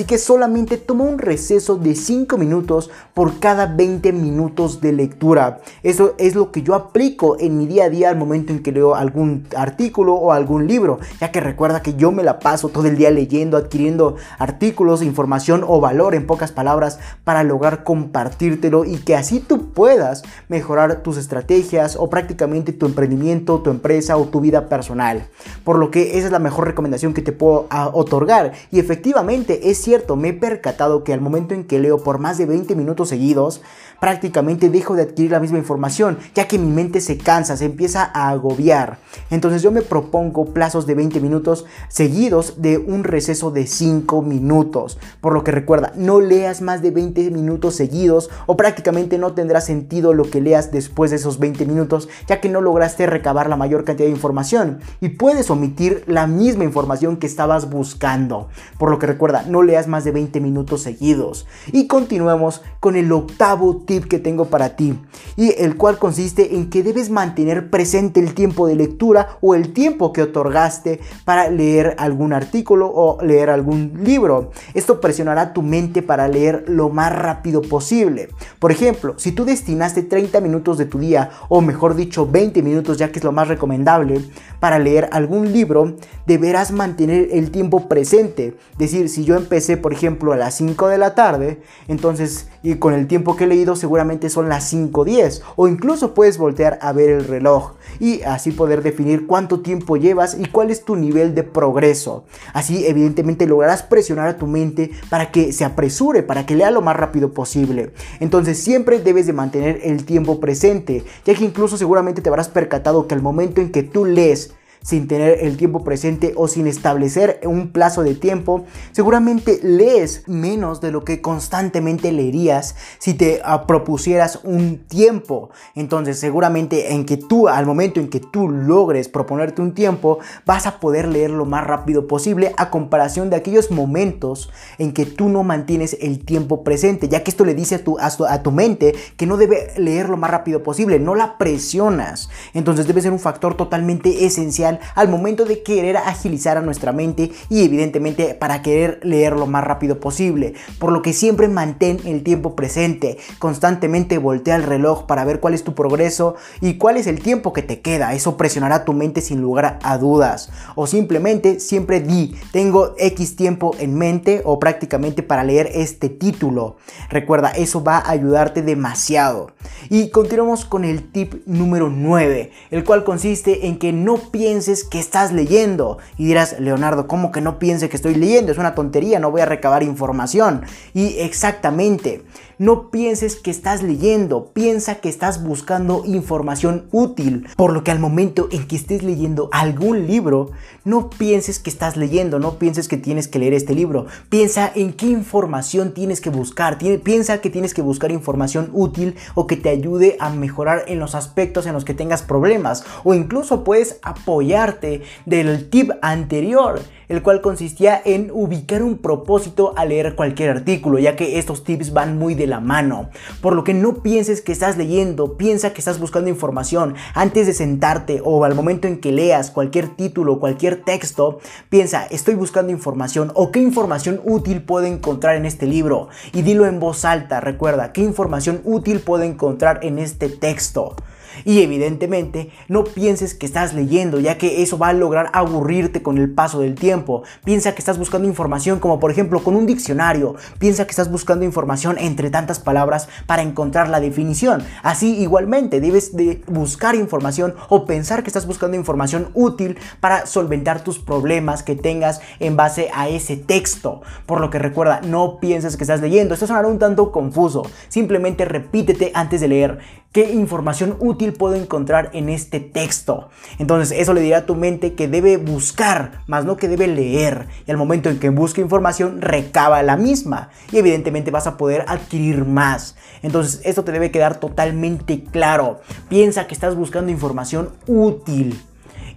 Que 0.05 0.17
solamente 0.17 0.77
toma 0.77 1.03
un 1.03 1.17
receso 1.17 1.77
de 1.77 1.95
5 1.95 2.37
minutos 2.37 2.89
por 3.13 3.39
cada 3.39 3.65
20 3.65 4.11
minutos 4.13 4.81
de 4.81 4.93
lectura. 4.93 5.61
Eso 5.83 6.15
es 6.17 6.35
lo 6.35 6.51
que 6.51 6.61
yo 6.61 6.75
aplico 6.75 7.37
en 7.39 7.57
mi 7.57 7.65
día 7.65 7.85
a 7.85 7.89
día 7.89 8.09
al 8.09 8.17
momento 8.17 8.51
en 8.51 8.61
que 8.61 8.71
leo 8.71 8.95
algún 8.95 9.47
artículo 9.55 10.15
o 10.15 10.31
algún 10.31 10.67
libro, 10.67 10.99
ya 11.19 11.31
que 11.31 11.39
recuerda 11.39 11.81
que 11.81 11.95
yo 11.95 12.11
me 12.11 12.23
la 12.23 12.39
paso 12.39 12.69
todo 12.69 12.87
el 12.87 12.97
día 12.97 13.11
leyendo, 13.11 13.57
adquiriendo 13.57 14.15
artículos, 14.37 15.01
información 15.01 15.63
o 15.67 15.79
valor 15.79 16.15
en 16.15 16.27
pocas 16.27 16.51
palabras 16.51 16.99
para 17.23 17.43
lograr 17.43 17.83
compartírtelo 17.83 18.85
y 18.85 18.97
que 18.97 19.15
así 19.15 19.39
tú 19.39 19.66
puedas 19.77 20.23
mejorar 20.49 21.03
tus 21.03 21.17
estrategias 21.17 21.97
o 21.97 22.09
prácticamente 22.09 22.73
tu 22.73 22.87
emprendimiento, 22.87 23.59
tu 23.59 23.69
empresa 23.69 24.17
o 24.17 24.25
tu 24.25 24.41
vida 24.41 24.69
personal. 24.69 25.27
Por 25.63 25.77
lo 25.77 25.91
que 25.91 26.17
esa 26.17 26.25
es 26.25 26.31
la 26.31 26.39
mejor 26.39 26.65
recomendación 26.65 27.13
que 27.13 27.21
te 27.21 27.31
puedo 27.31 27.67
ah, 27.69 27.91
otorgar. 27.93 28.53
Y 28.71 28.79
efectivamente 28.79 29.69
es 29.69 29.77
cierto, 29.77 30.15
me 30.15 30.29
he 30.29 30.33
percatado 30.33 31.03
que 31.03 31.13
al 31.13 31.21
momento 31.21 31.53
en 31.53 31.63
que 31.63 31.77
leo 31.77 31.99
por 31.99 32.17
más 32.17 32.39
de 32.39 32.47
20 32.47 32.75
minutos 32.75 33.09
seguidos, 33.09 33.61
prácticamente 33.99 34.71
dejo 34.71 34.95
de 34.95 35.03
adquirir 35.03 35.31
la 35.31 35.39
misma 35.39 35.59
información, 35.59 36.17
ya 36.33 36.47
que 36.47 36.57
mi 36.57 36.71
mente 36.71 36.99
se 36.99 37.17
cansa, 37.19 37.55
se 37.55 37.65
empieza 37.65 38.09
a 38.13 38.29
agobiar. 38.29 38.97
Entonces 39.29 39.61
yo 39.61 39.71
me 39.71 39.83
propongo 39.83 40.53
plazos 40.53 40.87
de 40.87 40.95
20 40.95 41.19
minutos 41.19 41.65
seguidos 41.87 42.61
de 42.61 42.79
un 42.79 43.03
receso 43.03 43.51
de 43.51 43.67
5 43.67 44.23
minutos. 44.23 44.97
Por 45.21 45.33
lo 45.33 45.43
que 45.43 45.51
recuerda, 45.51 45.93
no 45.95 46.19
leas 46.19 46.61
más 46.61 46.81
de 46.81 46.89
20 46.89 47.29
minutos 47.31 47.75
seguidos 47.75 48.29
o 48.47 48.57
prácticamente 48.57 49.17
no 49.17 49.33
tendrá 49.33 49.61
sentido 49.67 50.13
lo 50.13 50.29
que 50.29 50.41
leas 50.41 50.71
después 50.71 51.11
de 51.11 51.17
esos 51.17 51.39
20 51.39 51.65
minutos, 51.65 52.09
ya 52.27 52.41
que 52.41 52.49
no 52.49 52.61
lograste 52.61 53.05
recabar 53.05 53.49
la 53.49 53.55
mayor 53.55 53.83
cantidad 53.83 54.07
de 54.07 54.15
información 54.15 54.79
y 55.01 55.09
puedes 55.09 55.49
omitir 55.49 56.03
la 56.07 56.25
misma 56.25 56.63
información 56.63 57.17
que 57.17 57.27
estabas 57.27 57.69
buscando. 57.69 58.49
Por 58.79 58.89
lo 58.89 58.99
que 58.99 59.05
recuerda, 59.05 59.43
no 59.43 59.61
leas 59.61 59.87
más 59.87 60.03
de 60.03 60.11
20 60.11 60.39
minutos 60.39 60.81
seguidos. 60.81 61.45
Y 61.71 61.87
continuemos 61.87 62.61
con 62.79 62.95
el 62.95 63.11
octavo 63.11 63.83
tip 63.85 64.05
que 64.05 64.19
tengo 64.19 64.45
para 64.45 64.75
ti 64.75 64.99
y 65.35 65.53
el 65.57 65.77
cual 65.77 65.99
consiste 65.99 66.55
en 66.55 66.69
que 66.69 66.83
debes 66.83 67.09
mantener 67.09 67.69
presente 67.69 68.19
el 68.19 68.33
tiempo 68.33 68.67
de 68.67 68.75
lectura 68.75 69.37
o 69.41 69.55
el 69.55 69.73
tiempo 69.73 70.13
que 70.13 70.23
otorgaste 70.23 70.99
para 71.25 71.49
leer 71.49 71.95
algún 71.99 72.33
artículo 72.33 72.91
o 72.93 73.21
leer 73.21 73.49
algún 73.49 73.99
libro. 74.03 74.51
Esto 74.73 75.01
presionará 75.01 75.53
tu 75.53 75.61
mente 75.61 76.01
para 76.01 76.27
leer 76.27 76.65
lo 76.67 76.89
más 76.89 77.13
rápido 77.13 77.61
posible. 77.61 78.29
Por 78.59 78.71
ejemplo, 78.71 79.15
si 79.17 79.31
tú 79.31 79.45
destinaste 79.57 80.03
30 80.03 80.39
minutos 80.39 80.77
de 80.77 80.85
tu 80.85 80.99
día 80.99 81.31
o 81.49 81.61
mejor 81.61 81.95
dicho 81.95 82.27
20 82.27 82.61
minutos 82.61 82.97
ya 82.97 83.11
que 83.11 83.19
es 83.19 83.25
lo 83.25 83.31
más 83.31 83.47
recomendable 83.47 84.21
para 84.59 84.79
leer 84.79 85.09
algún 85.11 85.51
libro, 85.51 85.95
deberás 86.25 86.71
mantener 86.71 87.29
el 87.31 87.51
tiempo 87.51 87.87
presente. 87.87 88.55
Decir, 88.77 89.09
si 89.09 89.23
yo 89.23 89.35
empecé 89.35 89.77
por 89.77 89.93
ejemplo 89.93 90.33
a 90.33 90.37
las 90.37 90.55
5 90.55 90.87
de 90.87 90.97
la 90.97 91.15
tarde, 91.15 91.61
entonces 91.87 92.49
y 92.63 92.75
con 92.75 92.93
el 92.93 93.07
tiempo 93.07 93.35
que 93.35 93.45
he 93.45 93.47
leído 93.47 93.75
seguramente 93.75 94.29
son 94.29 94.49
las 94.49 94.73
5.10 94.73 95.41
o 95.55 95.67
incluso 95.67 96.13
puedes 96.13 96.37
voltear 96.37 96.79
a 96.81 96.91
ver 96.91 97.09
el 97.09 97.25
reloj 97.25 97.73
y 97.99 98.21
así 98.23 98.51
poder 98.51 98.83
definir 98.83 99.25
cuánto 99.25 99.61
tiempo 99.61 99.97
llevas 99.97 100.37
y 100.39 100.45
cuál 100.45 100.69
es 100.69 100.83
tu 100.83 100.95
nivel 100.95 101.33
de 101.33 101.43
progreso. 101.43 102.25
Así 102.53 102.85
evidentemente 102.85 103.47
lograrás 103.47 103.83
presionar 103.83 104.27
a 104.27 104.37
tu 104.37 104.47
mente 104.47 104.91
para 105.09 105.31
que 105.31 105.53
se 105.53 105.65
apresure, 105.65 106.23
para 106.23 106.45
que 106.45 106.55
lea 106.55 106.71
lo 106.71 106.81
más 106.81 106.95
rápido 106.95 107.31
posible. 107.31 107.93
Entonces 108.19 108.57
siempre 108.57 108.99
debes 108.99 109.27
de 109.27 109.33
mantener 109.37 109.79
el 109.83 110.03
tiempo 110.03 110.41
presente, 110.41 111.05
ya 111.25 111.33
que 111.33 111.45
incluso 111.45 111.77
seguramente 111.77 112.21
te 112.21 112.27
habrás 112.27 112.49
percatado 112.49 113.07
que 113.07 113.15
al 113.15 113.21
momento 113.21 113.61
en 113.61 113.71
que 113.71 113.83
tú 113.83 114.03
lees 114.03 114.53
sin 114.81 115.07
tener 115.07 115.39
el 115.41 115.57
tiempo 115.57 115.83
presente 115.83 116.33
o 116.35 116.47
sin 116.47 116.67
establecer 116.67 117.41
un 117.43 117.71
plazo 117.71 118.03
de 118.03 118.15
tiempo, 118.15 118.65
seguramente 118.91 119.59
lees 119.61 120.23
menos 120.27 120.81
de 120.81 120.91
lo 120.91 121.03
que 121.03 121.21
constantemente 121.21 122.11
leerías 122.11 122.75
si 122.99 123.13
te 123.13 123.41
ah, 123.43 123.67
propusieras 123.67 124.39
un 124.43 124.79
tiempo. 124.87 125.49
Entonces, 125.75 126.19
seguramente 126.19 126.93
en 126.93 127.05
que 127.05 127.17
tú, 127.17 127.47
al 127.47 127.65
momento 127.65 127.99
en 127.99 128.09
que 128.09 128.19
tú 128.19 128.49
logres 128.49 129.09
proponerte 129.09 129.61
un 129.61 129.73
tiempo, 129.73 130.19
vas 130.45 130.67
a 130.67 130.79
poder 130.79 131.07
leer 131.07 131.31
lo 131.31 131.45
más 131.45 131.65
rápido 131.65 132.07
posible 132.07 132.53
a 132.57 132.69
comparación 132.69 133.29
de 133.29 133.35
aquellos 133.35 133.71
momentos 133.71 134.49
en 134.77 134.93
que 134.93 135.05
tú 135.05 135.29
no 135.29 135.43
mantienes 135.43 135.97
el 136.01 136.23
tiempo 136.23 136.63
presente, 136.63 137.07
ya 137.07 137.23
que 137.23 137.31
esto 137.31 137.45
le 137.45 137.55
dice 137.55 137.75
a 137.75 137.83
tu, 137.83 137.97
a 137.99 138.43
tu 138.43 138.51
mente 138.51 138.95
que 139.15 139.25
no 139.25 139.37
debe 139.37 139.73
leer 139.77 140.09
lo 140.09 140.17
más 140.17 140.31
rápido 140.31 140.63
posible, 140.63 140.99
no 140.99 141.15
la 141.15 141.37
presionas. 141.37 142.29
Entonces 142.53 142.87
debe 142.87 143.01
ser 143.01 143.11
un 143.11 143.19
factor 143.19 143.55
totalmente 143.55 144.25
esencial 144.25 144.66
al 144.95 145.09
momento 145.09 145.45
de 145.45 145.63
querer 145.63 145.97
agilizar 145.97 146.57
a 146.57 146.61
nuestra 146.61 146.91
mente 146.91 147.31
y 147.49 147.63
evidentemente 147.63 148.33
para 148.35 148.61
querer 148.61 148.99
leer 149.03 149.33
lo 149.33 149.47
más 149.47 149.63
rápido 149.63 149.99
posible. 149.99 150.53
Por 150.79 150.91
lo 150.91 151.01
que 151.01 151.13
siempre 151.13 151.47
mantén 151.47 151.99
el 152.05 152.23
tiempo 152.23 152.55
presente, 152.55 153.17
constantemente 153.39 154.17
voltea 154.17 154.55
el 154.55 154.63
reloj 154.63 155.05
para 155.05 155.25
ver 155.25 155.39
cuál 155.39 155.53
es 155.53 155.63
tu 155.63 155.73
progreso 155.73 156.35
y 156.61 156.77
cuál 156.77 156.97
es 156.97 157.07
el 157.07 157.21
tiempo 157.21 157.53
que 157.53 157.63
te 157.63 157.81
queda. 157.81 158.13
Eso 158.13 158.37
presionará 158.37 158.85
tu 158.85 158.93
mente 158.93 159.21
sin 159.21 159.41
lugar 159.41 159.79
a 159.83 159.97
dudas. 159.97 160.49
O 160.75 160.87
simplemente 160.87 161.59
siempre 161.59 161.99
di, 161.99 162.35
tengo 162.51 162.95
X 162.97 163.35
tiempo 163.35 163.75
en 163.79 163.95
mente 163.95 164.41
o 164.45 164.59
prácticamente 164.59 165.23
para 165.23 165.43
leer 165.43 165.69
este 165.73 166.09
título. 166.09 166.77
Recuerda, 167.09 167.51
eso 167.51 167.83
va 167.83 167.97
a 167.97 168.11
ayudarte 168.11 168.61
demasiado. 168.61 169.51
Y 169.89 170.09
continuamos 170.09 170.65
con 170.65 170.83
el 170.85 171.11
tip 171.11 171.45
número 171.45 171.89
9, 171.89 172.51
el 172.71 172.83
cual 172.83 173.03
consiste 173.03 173.67
en 173.67 173.77
que 173.79 173.93
no 173.93 174.15
pienses 174.17 174.56
que 174.89 174.99
estás 174.99 175.31
leyendo. 175.31 175.97
Y 176.17 176.25
dirás, 176.25 176.59
Leonardo, 176.59 177.07
¿cómo 177.07 177.31
que 177.31 177.41
no 177.41 177.59
piense 177.59 177.89
que 177.89 177.95
estoy 177.95 178.15
leyendo? 178.15 178.51
Es 178.51 178.57
una 178.57 178.75
tontería, 178.75 179.19
no 179.19 179.31
voy 179.31 179.41
a 179.41 179.45
recabar 179.45 179.83
información. 179.83 180.63
Y 180.93 181.19
exactamente, 181.19 182.23
no 182.59 182.89
pienses 182.89 183.35
que 183.35 183.51
estás 183.51 183.83
leyendo, 183.83 184.51
piensa 184.53 184.95
que 184.95 185.09
estás 185.09 185.43
buscando 185.43 186.03
información 186.05 186.87
útil. 186.91 187.47
Por 187.55 187.71
lo 187.71 187.83
que 187.83 187.91
al 187.91 187.99
momento 187.99 188.47
en 188.51 188.67
que 188.67 188.75
estés 188.75 189.03
leyendo 189.03 189.49
algún 189.51 190.07
libro, 190.07 190.51
no 190.83 191.09
pienses 191.09 191.59
que 191.59 191.69
estás 191.69 191.97
leyendo, 191.97 192.39
no 192.39 192.57
pienses 192.57 192.87
que 192.87 192.97
tienes 192.97 193.27
que 193.27 193.39
leer 193.39 193.53
este 193.53 193.75
libro. 193.75 194.07
Piensa 194.29 194.71
en 194.73 194.93
qué 194.93 195.05
información 195.05 195.93
tienes 195.93 196.19
que 196.19 196.31
buscar. 196.31 196.79
Piensa 197.03 197.41
que 197.41 197.49
tienes 197.49 197.73
que 197.73 197.81
buscar 197.81 198.11
información 198.11 198.71
útil 198.73 199.15
o 199.35 199.45
que 199.45 199.57
te 199.57 199.69
ayude 199.69 200.17
a 200.19 200.31
mejorar 200.31 200.85
en 200.87 200.99
los 200.99 201.13
aspectos 201.13 201.67
en 201.67 201.73
los 201.73 201.85
que 201.85 201.93
tengas 201.93 202.23
problemas. 202.23 202.83
O 203.03 203.13
incluso 203.13 203.63
puedes 203.63 203.99
apoyarte 204.01 205.03
del 205.25 205.69
tip 205.69 205.91
anterior 206.01 206.81
el 207.09 207.21
cual 207.21 207.41
consistía 207.41 208.01
en 208.03 208.31
ubicar 208.33 208.83
un 208.83 208.97
propósito 208.97 209.73
al 209.77 209.89
leer 209.89 210.15
cualquier 210.15 210.49
artículo, 210.49 210.99
ya 210.99 211.15
que 211.15 211.39
estos 211.39 211.63
tips 211.63 211.93
van 211.93 212.17
muy 212.17 212.35
de 212.35 212.46
la 212.47 212.59
mano. 212.59 213.09
Por 213.41 213.55
lo 213.55 213.63
que 213.63 213.73
no 213.73 214.01
pienses 214.01 214.41
que 214.41 214.51
estás 214.51 214.77
leyendo, 214.77 215.37
piensa 215.37 215.73
que 215.73 215.81
estás 215.81 215.99
buscando 215.99 216.29
información. 216.29 216.95
Antes 217.13 217.47
de 217.47 217.53
sentarte 217.53 218.21
o 218.23 218.43
al 218.43 218.55
momento 218.55 218.87
en 218.87 218.99
que 218.99 219.11
leas 219.11 219.51
cualquier 219.51 219.89
título, 219.95 220.39
cualquier 220.39 220.83
texto, 220.83 221.39
piensa, 221.69 222.05
estoy 222.05 222.35
buscando 222.35 222.71
información 222.71 223.31
o 223.35 223.51
qué 223.51 223.59
información 223.59 224.21
útil 224.23 224.63
puedo 224.63 224.85
encontrar 224.85 225.35
en 225.35 225.45
este 225.45 225.65
libro. 225.65 226.09
Y 226.33 226.41
dilo 226.41 226.65
en 226.65 226.79
voz 226.79 227.05
alta, 227.05 227.39
recuerda, 227.39 227.93
qué 227.93 228.01
información 228.01 228.61
útil 228.63 228.99
puedo 228.99 229.23
encontrar 229.23 229.79
en 229.83 229.99
este 229.99 230.29
texto. 230.29 230.95
Y 231.45 231.61
evidentemente 231.61 232.49
no 232.67 232.83
pienses 232.83 233.33
que 233.33 233.45
estás 233.45 233.73
leyendo, 233.73 234.19
ya 234.19 234.37
que 234.37 234.61
eso 234.61 234.77
va 234.77 234.89
a 234.89 234.93
lograr 234.93 235.29
aburrirte 235.33 236.01
con 236.01 236.17
el 236.17 236.29
paso 236.29 236.59
del 236.59 236.75
tiempo. 236.75 237.23
Piensa 237.43 237.73
que 237.73 237.79
estás 237.79 237.97
buscando 237.97 238.27
información 238.27 238.79
como 238.79 238.99
por 238.99 239.11
ejemplo 239.11 239.43
con 239.43 239.55
un 239.55 239.65
diccionario. 239.65 240.35
Piensa 240.59 240.85
que 240.85 240.91
estás 240.91 241.11
buscando 241.11 241.45
información 241.45 241.97
entre 241.99 242.29
tantas 242.29 242.59
palabras 242.59 243.07
para 243.25 243.41
encontrar 243.41 243.89
la 243.89 243.99
definición. 243.99 244.63
Así 244.83 245.17
igualmente 245.19 245.79
debes 245.79 246.15
de 246.15 246.41
buscar 246.47 246.95
información 246.95 247.55
o 247.69 247.85
pensar 247.85 248.23
que 248.23 248.29
estás 248.29 248.47
buscando 248.47 248.77
información 248.77 249.29
útil 249.33 249.77
para 249.99 250.25
solventar 250.25 250.83
tus 250.83 250.99
problemas 250.99 251.63
que 251.63 251.75
tengas 251.75 252.21
en 252.39 252.55
base 252.55 252.89
a 252.93 253.09
ese 253.09 253.37
texto. 253.37 254.01
Por 254.25 254.41
lo 254.41 254.49
que 254.49 254.59
recuerda, 254.59 255.01
no 255.01 255.39
pienses 255.39 255.77
que 255.77 255.83
estás 255.83 256.01
leyendo. 256.01 256.33
Esto 256.33 256.47
sonará 256.47 256.67
un 256.67 256.79
tanto 256.79 257.11
confuso. 257.11 257.63
Simplemente 257.89 258.45
repítete 258.45 259.11
antes 259.13 259.41
de 259.41 259.47
leer 259.47 259.79
qué 260.11 260.31
información 260.31 260.95
útil 260.99 261.33
puedo 261.33 261.55
encontrar 261.55 262.09
en 262.13 262.29
este 262.29 262.59
texto. 262.59 263.29
Entonces 263.59 263.97
eso 263.97 264.13
le 264.13 264.21
dirá 264.21 264.39
a 264.39 264.45
tu 264.45 264.55
mente 264.55 264.93
que 264.93 265.07
debe 265.07 265.37
buscar, 265.37 266.23
más 266.27 266.45
no 266.45 266.57
que 266.57 266.67
debe 266.67 266.87
leer. 266.87 267.47
Y 267.67 267.71
al 267.71 267.77
momento 267.77 268.09
en 268.09 268.19
que 268.19 268.29
busque 268.29 268.61
información, 268.61 269.21
recaba 269.21 269.83
la 269.83 269.97
misma. 269.97 270.49
Y 270.71 270.77
evidentemente 270.77 271.31
vas 271.31 271.47
a 271.47 271.57
poder 271.57 271.85
adquirir 271.87 272.45
más. 272.45 272.95
Entonces 273.21 273.61
esto 273.63 273.83
te 273.83 273.91
debe 273.91 274.11
quedar 274.11 274.39
totalmente 274.39 275.23
claro. 275.23 275.81
Piensa 276.09 276.47
que 276.47 276.53
estás 276.53 276.75
buscando 276.75 277.11
información 277.11 277.69
útil. 277.85 278.59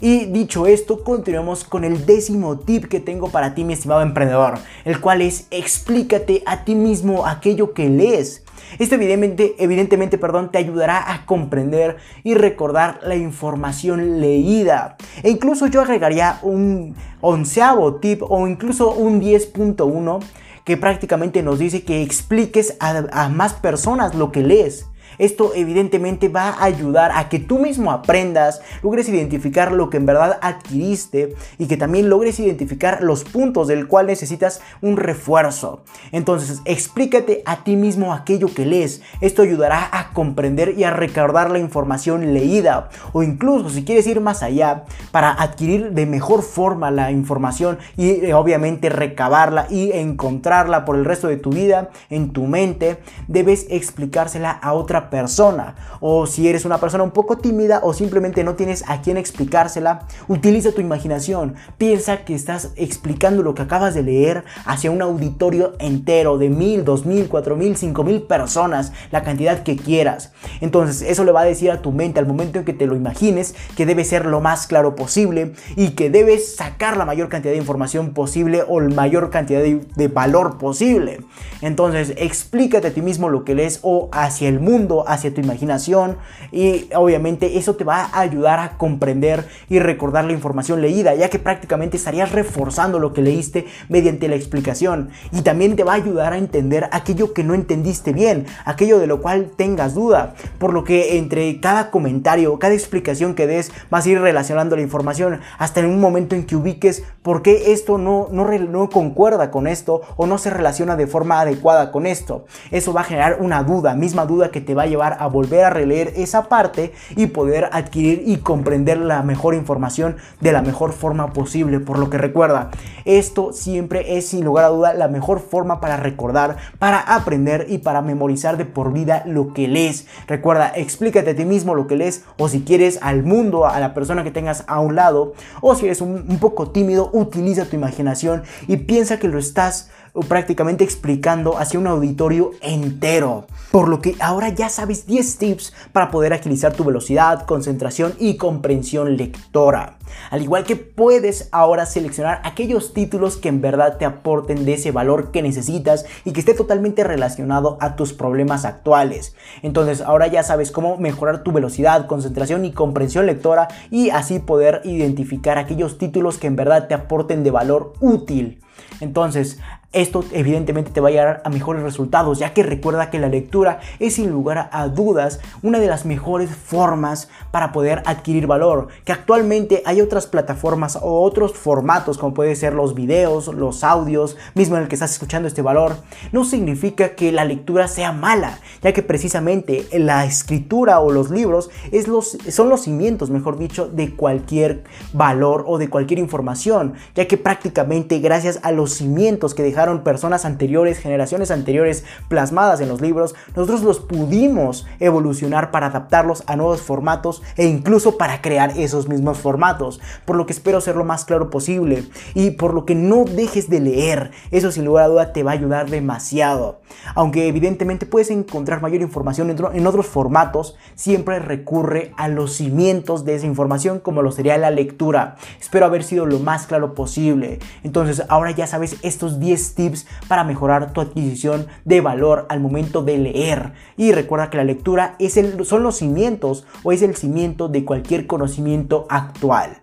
Y 0.02 0.26
dicho 0.26 0.66
esto, 0.66 1.04
continuamos 1.04 1.64
con 1.64 1.84
el 1.84 2.06
décimo 2.06 2.58
tip 2.58 2.86
que 2.86 3.00
tengo 3.00 3.28
para 3.28 3.54
ti, 3.54 3.64
mi 3.64 3.74
estimado 3.74 4.00
emprendedor, 4.00 4.58
el 4.86 4.98
cual 4.98 5.20
es 5.20 5.46
explícate 5.50 6.42
a 6.46 6.64
ti 6.64 6.74
mismo 6.74 7.26
aquello 7.26 7.74
que 7.74 7.90
lees. 7.90 8.42
Esto 8.78 8.94
evidentemente, 8.94 9.54
evidentemente 9.58 10.18
perdón, 10.18 10.50
te 10.50 10.58
ayudará 10.58 11.12
a 11.12 11.26
comprender 11.26 11.96
y 12.22 12.34
recordar 12.34 13.00
la 13.02 13.16
información 13.16 14.20
leída. 14.20 14.96
E 15.22 15.30
incluso 15.30 15.66
yo 15.66 15.80
agregaría 15.80 16.38
un 16.42 16.94
onceavo 17.20 17.96
tip 17.96 18.22
o 18.22 18.46
incluso 18.46 18.92
un 18.92 19.20
10.1 19.20 20.20
que 20.64 20.76
prácticamente 20.76 21.42
nos 21.42 21.58
dice 21.58 21.82
que 21.82 22.02
expliques 22.02 22.76
a, 22.80 23.04
a 23.12 23.28
más 23.28 23.54
personas 23.54 24.14
lo 24.14 24.30
que 24.30 24.42
lees. 24.42 24.89
Esto 25.18 25.52
evidentemente 25.54 26.28
va 26.28 26.50
a 26.50 26.64
ayudar 26.64 27.12
a 27.14 27.28
que 27.28 27.38
tú 27.38 27.58
mismo 27.58 27.92
aprendas, 27.92 28.60
logres 28.82 29.08
identificar 29.08 29.72
lo 29.72 29.90
que 29.90 29.96
en 29.96 30.06
verdad 30.06 30.38
adquiriste 30.42 31.34
y 31.58 31.66
que 31.66 31.76
también 31.76 32.08
logres 32.08 32.40
identificar 32.40 33.02
los 33.02 33.24
puntos 33.24 33.68
del 33.68 33.86
cual 33.86 34.06
necesitas 34.06 34.60
un 34.80 34.96
refuerzo. 34.96 35.82
Entonces, 36.12 36.60
explícate 36.64 37.42
a 37.46 37.64
ti 37.64 37.76
mismo 37.76 38.12
aquello 38.12 38.52
que 38.54 38.66
lees. 38.66 39.02
Esto 39.20 39.42
ayudará 39.42 39.88
a 39.92 40.12
comprender 40.12 40.74
y 40.78 40.84
a 40.84 40.90
recordar 40.90 41.50
la 41.50 41.58
información 41.58 42.32
leída 42.34 42.88
o 43.12 43.22
incluso 43.22 43.70
si 43.70 43.84
quieres 43.84 44.06
ir 44.06 44.20
más 44.20 44.42
allá 44.42 44.84
para 45.10 45.30
adquirir 45.30 45.92
de 45.92 46.06
mejor 46.06 46.42
forma 46.42 46.90
la 46.90 47.10
información 47.10 47.78
y 47.96 48.10
eh, 48.10 48.34
obviamente 48.34 48.88
recabarla 48.88 49.66
y 49.70 49.92
encontrarla 49.92 50.84
por 50.84 50.96
el 50.96 51.04
resto 51.04 51.28
de 51.28 51.36
tu 51.36 51.50
vida 51.50 51.90
en 52.08 52.32
tu 52.32 52.46
mente, 52.46 52.98
debes 53.28 53.66
explicársela 53.70 54.50
a 54.50 54.72
otra 54.72 54.99
persona. 55.08 55.76
O 56.00 56.26
si 56.26 56.48
eres 56.48 56.64
una 56.64 56.78
persona 56.78 57.04
un 57.04 57.12
poco 57.12 57.38
tímida 57.38 57.80
o 57.82 57.94
simplemente 57.94 58.44
no 58.44 58.56
tienes 58.56 58.84
a 58.88 59.00
quién 59.00 59.16
explicársela, 59.16 60.06
utiliza 60.28 60.72
tu 60.72 60.80
imaginación. 60.80 61.54
Piensa 61.78 62.24
que 62.24 62.34
estás 62.34 62.72
explicando 62.76 63.42
lo 63.42 63.54
que 63.54 63.62
acabas 63.62 63.94
de 63.94 64.02
leer 64.02 64.44
hacia 64.66 64.90
un 64.90 65.00
auditorio 65.00 65.72
entero 65.78 66.36
de 66.36 66.50
mil, 66.50 66.84
dos 66.84 67.06
mil, 67.06 67.28
cuatro 67.28 67.56
mil, 67.56 67.76
cinco 67.76 68.04
mil 68.04 68.22
personas, 68.22 68.92
la 69.10 69.22
cantidad 69.22 69.62
que 69.62 69.76
quieras. 69.76 70.32
Entonces 70.60 71.02
eso 71.02 71.24
le 71.24 71.32
va 71.32 71.42
a 71.42 71.44
decir 71.44 71.70
a 71.70 71.80
tu 71.80 71.92
mente 71.92 72.18
al 72.18 72.26
momento 72.26 72.58
en 72.58 72.64
que 72.64 72.72
te 72.72 72.86
lo 72.86 72.96
imagines 72.96 73.54
que 73.76 73.86
debe 73.86 74.04
ser 74.04 74.26
lo 74.26 74.40
más 74.40 74.66
claro 74.66 74.96
posible 74.96 75.54
y 75.76 75.90
que 75.90 76.10
debes 76.10 76.56
sacar 76.56 76.96
la 76.96 77.04
mayor 77.04 77.28
cantidad 77.28 77.52
de 77.52 77.58
información 77.58 78.10
posible 78.10 78.64
o 78.66 78.80
la 78.80 78.94
mayor 78.94 79.30
cantidad 79.30 79.60
de, 79.60 79.80
de 79.94 80.08
valor 80.08 80.58
posible. 80.58 81.20
Entonces 81.60 82.14
explícate 82.16 82.88
a 82.88 82.92
ti 82.92 83.02
mismo 83.02 83.28
lo 83.28 83.44
que 83.44 83.54
lees 83.54 83.78
o 83.82 84.08
hacia 84.12 84.48
el 84.48 84.60
mundo, 84.60 84.89
hacia 85.06 85.32
tu 85.32 85.40
imaginación 85.40 86.16
y 86.52 86.88
obviamente 86.94 87.58
eso 87.58 87.76
te 87.76 87.84
va 87.84 88.04
a 88.04 88.20
ayudar 88.20 88.58
a 88.58 88.76
comprender 88.76 89.46
y 89.68 89.78
recordar 89.78 90.24
la 90.24 90.32
información 90.32 90.80
leída, 90.80 91.14
ya 91.14 91.28
que 91.30 91.38
prácticamente 91.38 91.96
estarías 91.96 92.32
reforzando 92.32 92.98
lo 92.98 93.12
que 93.12 93.22
leíste 93.22 93.66
mediante 93.88 94.28
la 94.28 94.36
explicación 94.36 95.10
y 95.32 95.42
también 95.42 95.76
te 95.76 95.84
va 95.84 95.92
a 95.92 95.96
ayudar 95.96 96.32
a 96.32 96.38
entender 96.38 96.88
aquello 96.92 97.32
que 97.32 97.44
no 97.44 97.54
entendiste 97.54 98.12
bien, 98.12 98.46
aquello 98.64 98.98
de 98.98 99.06
lo 99.06 99.20
cual 99.20 99.50
tengas 99.56 99.94
duda, 99.94 100.34
por 100.58 100.72
lo 100.72 100.84
que 100.84 101.18
entre 101.18 101.60
cada 101.60 101.90
comentario, 101.90 102.58
cada 102.58 102.74
explicación 102.74 103.34
que 103.34 103.46
des, 103.46 103.72
vas 103.90 104.06
a 104.06 104.10
ir 104.10 104.20
relacionando 104.20 104.76
la 104.76 104.82
información 104.82 105.40
hasta 105.58 105.80
en 105.80 105.86
un 105.86 106.00
momento 106.00 106.34
en 106.34 106.44
que 106.44 106.56
ubiques 106.56 107.02
por 107.22 107.42
qué 107.42 107.72
esto 107.72 107.98
no, 107.98 108.28
no, 108.30 108.48
no 108.50 108.90
concuerda 108.90 109.50
con 109.50 109.66
esto 109.66 110.02
o 110.16 110.26
no 110.26 110.38
se 110.38 110.50
relaciona 110.50 110.96
de 110.96 111.06
forma 111.06 111.40
adecuada 111.40 111.92
con 111.92 112.06
esto. 112.06 112.44
Eso 112.70 112.92
va 112.92 113.02
a 113.02 113.04
generar 113.04 113.38
una 113.40 113.62
duda, 113.62 113.94
misma 113.94 114.26
duda 114.26 114.50
que 114.50 114.60
te 114.60 114.74
va 114.74 114.79
a 114.82 114.86
llevar 114.86 115.16
a 115.20 115.26
volver 115.26 115.64
a 115.64 115.70
releer 115.70 116.12
esa 116.16 116.48
parte 116.48 116.92
y 117.16 117.26
poder 117.26 117.68
adquirir 117.72 118.22
y 118.26 118.38
comprender 118.38 118.98
la 118.98 119.22
mejor 119.22 119.54
información 119.54 120.16
de 120.40 120.52
la 120.52 120.62
mejor 120.62 120.92
forma 120.92 121.32
posible. 121.32 121.80
Por 121.80 121.98
lo 121.98 122.10
que 122.10 122.18
recuerda, 122.18 122.70
esto 123.04 123.52
siempre 123.52 124.16
es 124.16 124.28
sin 124.28 124.44
lugar 124.44 124.64
a 124.64 124.68
duda 124.68 124.94
la 124.94 125.08
mejor 125.08 125.40
forma 125.40 125.80
para 125.80 125.96
recordar, 125.96 126.56
para 126.78 127.00
aprender 127.00 127.66
y 127.68 127.78
para 127.78 128.02
memorizar 128.02 128.56
de 128.56 128.64
por 128.64 128.92
vida 128.92 129.22
lo 129.26 129.52
que 129.52 129.68
lees. 129.68 130.06
Recuerda, 130.26 130.72
explícate 130.74 131.30
a 131.30 131.36
ti 131.36 131.44
mismo 131.44 131.74
lo 131.74 131.86
que 131.86 131.96
lees 131.96 132.24
o 132.38 132.48
si 132.48 132.62
quieres 132.62 132.98
al 133.02 133.22
mundo, 133.22 133.66
a 133.66 133.80
la 133.80 133.94
persona 133.94 134.24
que 134.24 134.30
tengas 134.30 134.64
a 134.66 134.80
un 134.80 134.94
lado 134.94 135.34
o 135.60 135.74
si 135.74 135.86
eres 135.86 136.00
un, 136.00 136.26
un 136.28 136.38
poco 136.38 136.70
tímido, 136.70 137.10
utiliza 137.12 137.64
tu 137.64 137.76
imaginación 137.76 138.42
y 138.66 138.76
piensa 138.78 139.18
que 139.18 139.28
lo 139.28 139.38
estás 139.38 139.90
prácticamente 140.28 140.84
explicando 140.84 141.58
hacia 141.58 141.80
un 141.80 141.86
auditorio 141.86 142.52
entero. 142.60 143.46
Por 143.70 143.88
lo 143.88 144.00
que 144.00 144.16
ahora 144.20 144.48
ya 144.48 144.68
sabes 144.68 145.06
10 145.06 145.38
tips 145.38 145.72
para 145.92 146.10
poder 146.10 146.32
agilizar 146.32 146.72
tu 146.72 146.84
velocidad, 146.84 147.46
concentración 147.46 148.14
y 148.18 148.36
comprensión 148.36 149.16
lectora. 149.16 149.98
Al 150.30 150.42
igual 150.42 150.64
que 150.64 150.76
puedes 150.76 151.48
ahora 151.52 151.86
seleccionar 151.86 152.40
aquellos 152.44 152.92
títulos 152.92 153.36
que 153.36 153.48
en 153.48 153.60
verdad 153.60 153.96
te 153.96 154.04
aporten 154.04 154.64
de 154.64 154.74
ese 154.74 154.90
valor 154.90 155.30
que 155.30 155.42
necesitas 155.42 156.04
y 156.24 156.32
que 156.32 156.40
esté 156.40 156.54
totalmente 156.54 157.04
relacionado 157.04 157.78
a 157.80 157.96
tus 157.96 158.12
problemas 158.12 158.64
actuales. 158.64 159.34
Entonces 159.62 160.00
ahora 160.00 160.26
ya 160.26 160.42
sabes 160.42 160.70
cómo 160.72 160.96
mejorar 160.96 161.42
tu 161.42 161.52
velocidad, 161.52 162.06
concentración 162.06 162.64
y 162.64 162.72
comprensión 162.72 163.26
lectora 163.26 163.68
y 163.90 164.10
así 164.10 164.38
poder 164.38 164.80
identificar 164.84 165.58
aquellos 165.58 165.98
títulos 165.98 166.38
que 166.38 166.46
en 166.46 166.56
verdad 166.56 166.88
te 166.88 166.94
aporten 166.94 167.44
de 167.44 167.50
valor 167.50 167.92
útil. 168.00 168.60
Entonces, 169.00 169.58
esto 169.92 170.24
evidentemente 170.32 170.92
te 170.92 171.00
va 171.00 171.08
a 171.08 171.10
llevar 171.10 171.42
a 171.44 171.50
mejores 171.50 171.82
resultados, 171.82 172.38
ya 172.38 172.54
que 172.54 172.62
recuerda 172.62 173.10
que 173.10 173.18
la 173.18 173.28
lectura 173.28 173.80
es 173.98 174.14
sin 174.14 174.30
lugar 174.30 174.70
a 174.72 174.86
dudas 174.86 175.40
una 175.62 175.80
de 175.80 175.88
las 175.88 176.04
mejores 176.04 176.50
formas 176.50 177.28
para 177.50 177.72
poder 177.72 178.02
adquirir 178.06 178.46
valor, 178.46 178.86
que 179.04 179.10
actualmente 179.12 179.82
hay 179.84 180.00
otras 180.00 180.28
plataformas 180.28 180.96
o 180.96 181.22
otros 181.22 181.54
formatos 181.54 182.18
como 182.18 182.34
puede 182.34 182.54
ser 182.54 182.72
los 182.74 182.94
videos, 182.94 183.48
los 183.48 183.82
audios, 183.82 184.36
mismo 184.54 184.76
en 184.76 184.82
el 184.82 184.88
que 184.88 184.94
estás 184.94 185.10
escuchando 185.10 185.48
este 185.48 185.62
valor, 185.62 185.96
no 186.30 186.44
significa 186.44 187.16
que 187.16 187.32
la 187.32 187.44
lectura 187.44 187.88
sea 187.88 188.12
mala, 188.12 188.60
ya 188.82 188.92
que 188.92 189.02
precisamente 189.02 189.88
la 189.92 190.24
escritura 190.24 191.00
o 191.00 191.10
los 191.10 191.30
libros 191.30 191.68
es 191.90 192.06
los, 192.06 192.38
son 192.48 192.68
los 192.68 192.82
cimientos, 192.82 193.30
mejor 193.30 193.58
dicho, 193.58 193.88
de 193.88 194.14
cualquier 194.14 194.84
valor 195.12 195.64
o 195.66 195.78
de 195.78 195.90
cualquier 195.90 196.20
información, 196.20 196.94
ya 197.16 197.26
que 197.26 197.36
prácticamente 197.36 198.20
gracias 198.20 198.60
a 198.62 198.70
los 198.70 198.92
cimientos 198.92 199.52
que 199.52 199.64
dejaron 199.64 199.79
personas 200.04 200.44
anteriores, 200.44 200.98
generaciones 200.98 201.50
anteriores 201.50 202.04
plasmadas 202.28 202.80
en 202.80 202.88
los 202.88 203.00
libros, 203.00 203.34
nosotros 203.56 203.82
los 203.82 204.00
pudimos 204.00 204.86
evolucionar 204.98 205.70
para 205.70 205.86
adaptarlos 205.86 206.42
a 206.46 206.56
nuevos 206.56 206.82
formatos 206.82 207.42
e 207.56 207.66
incluso 207.66 208.18
para 208.18 208.42
crear 208.42 208.72
esos 208.76 209.08
mismos 209.08 209.38
formatos. 209.38 210.00
Por 210.24 210.36
lo 210.36 210.46
que 210.46 210.52
espero 210.52 210.80
ser 210.80 210.96
lo 210.96 211.04
más 211.04 211.24
claro 211.24 211.50
posible 211.50 212.04
y 212.34 212.52
por 212.52 212.74
lo 212.74 212.84
que 212.84 212.94
no 212.94 213.24
dejes 213.24 213.70
de 213.70 213.80
leer. 213.80 214.30
Eso 214.50 214.70
sin 214.70 214.84
lugar 214.84 215.04
a 215.04 215.08
duda 215.08 215.32
te 215.32 215.42
va 215.42 215.52
a 215.52 215.54
ayudar 215.54 215.88
demasiado. 215.88 216.80
Aunque 217.14 217.48
evidentemente 217.48 218.06
puedes 218.06 218.30
encontrar 218.30 218.82
mayor 218.82 219.00
información 219.00 219.50
en 219.50 219.86
otros 219.86 220.06
formatos, 220.06 220.76
siempre 220.94 221.38
recurre 221.38 222.12
a 222.16 222.28
los 222.28 222.54
cimientos 222.54 223.24
de 223.24 223.36
esa 223.36 223.46
información 223.46 224.00
como 224.00 224.22
lo 224.22 224.32
sería 224.32 224.58
la 224.58 224.70
lectura. 224.70 225.36
Espero 225.60 225.86
haber 225.86 226.04
sido 226.04 226.26
lo 226.26 226.38
más 226.38 226.66
claro 226.66 226.94
posible. 226.94 227.58
Entonces 227.82 228.22
ahora 228.28 228.50
ya 228.50 228.66
sabes 228.66 228.96
estos 229.02 229.40
10 229.40 229.69
tips 229.74 230.06
para 230.28 230.44
mejorar 230.44 230.92
tu 230.92 231.00
adquisición 231.00 231.66
de 231.84 232.00
valor 232.00 232.46
al 232.48 232.60
momento 232.60 233.02
de 233.02 233.18
leer. 233.18 233.72
Y 233.96 234.12
recuerda 234.12 234.50
que 234.50 234.56
la 234.56 234.64
lectura 234.64 235.16
es 235.18 235.36
el, 235.36 235.64
son 235.64 235.82
los 235.82 235.96
cimientos 235.96 236.66
o 236.82 236.92
es 236.92 237.02
el 237.02 237.16
cimiento 237.16 237.68
de 237.68 237.84
cualquier 237.84 238.26
conocimiento 238.26 239.06
actual. 239.08 239.82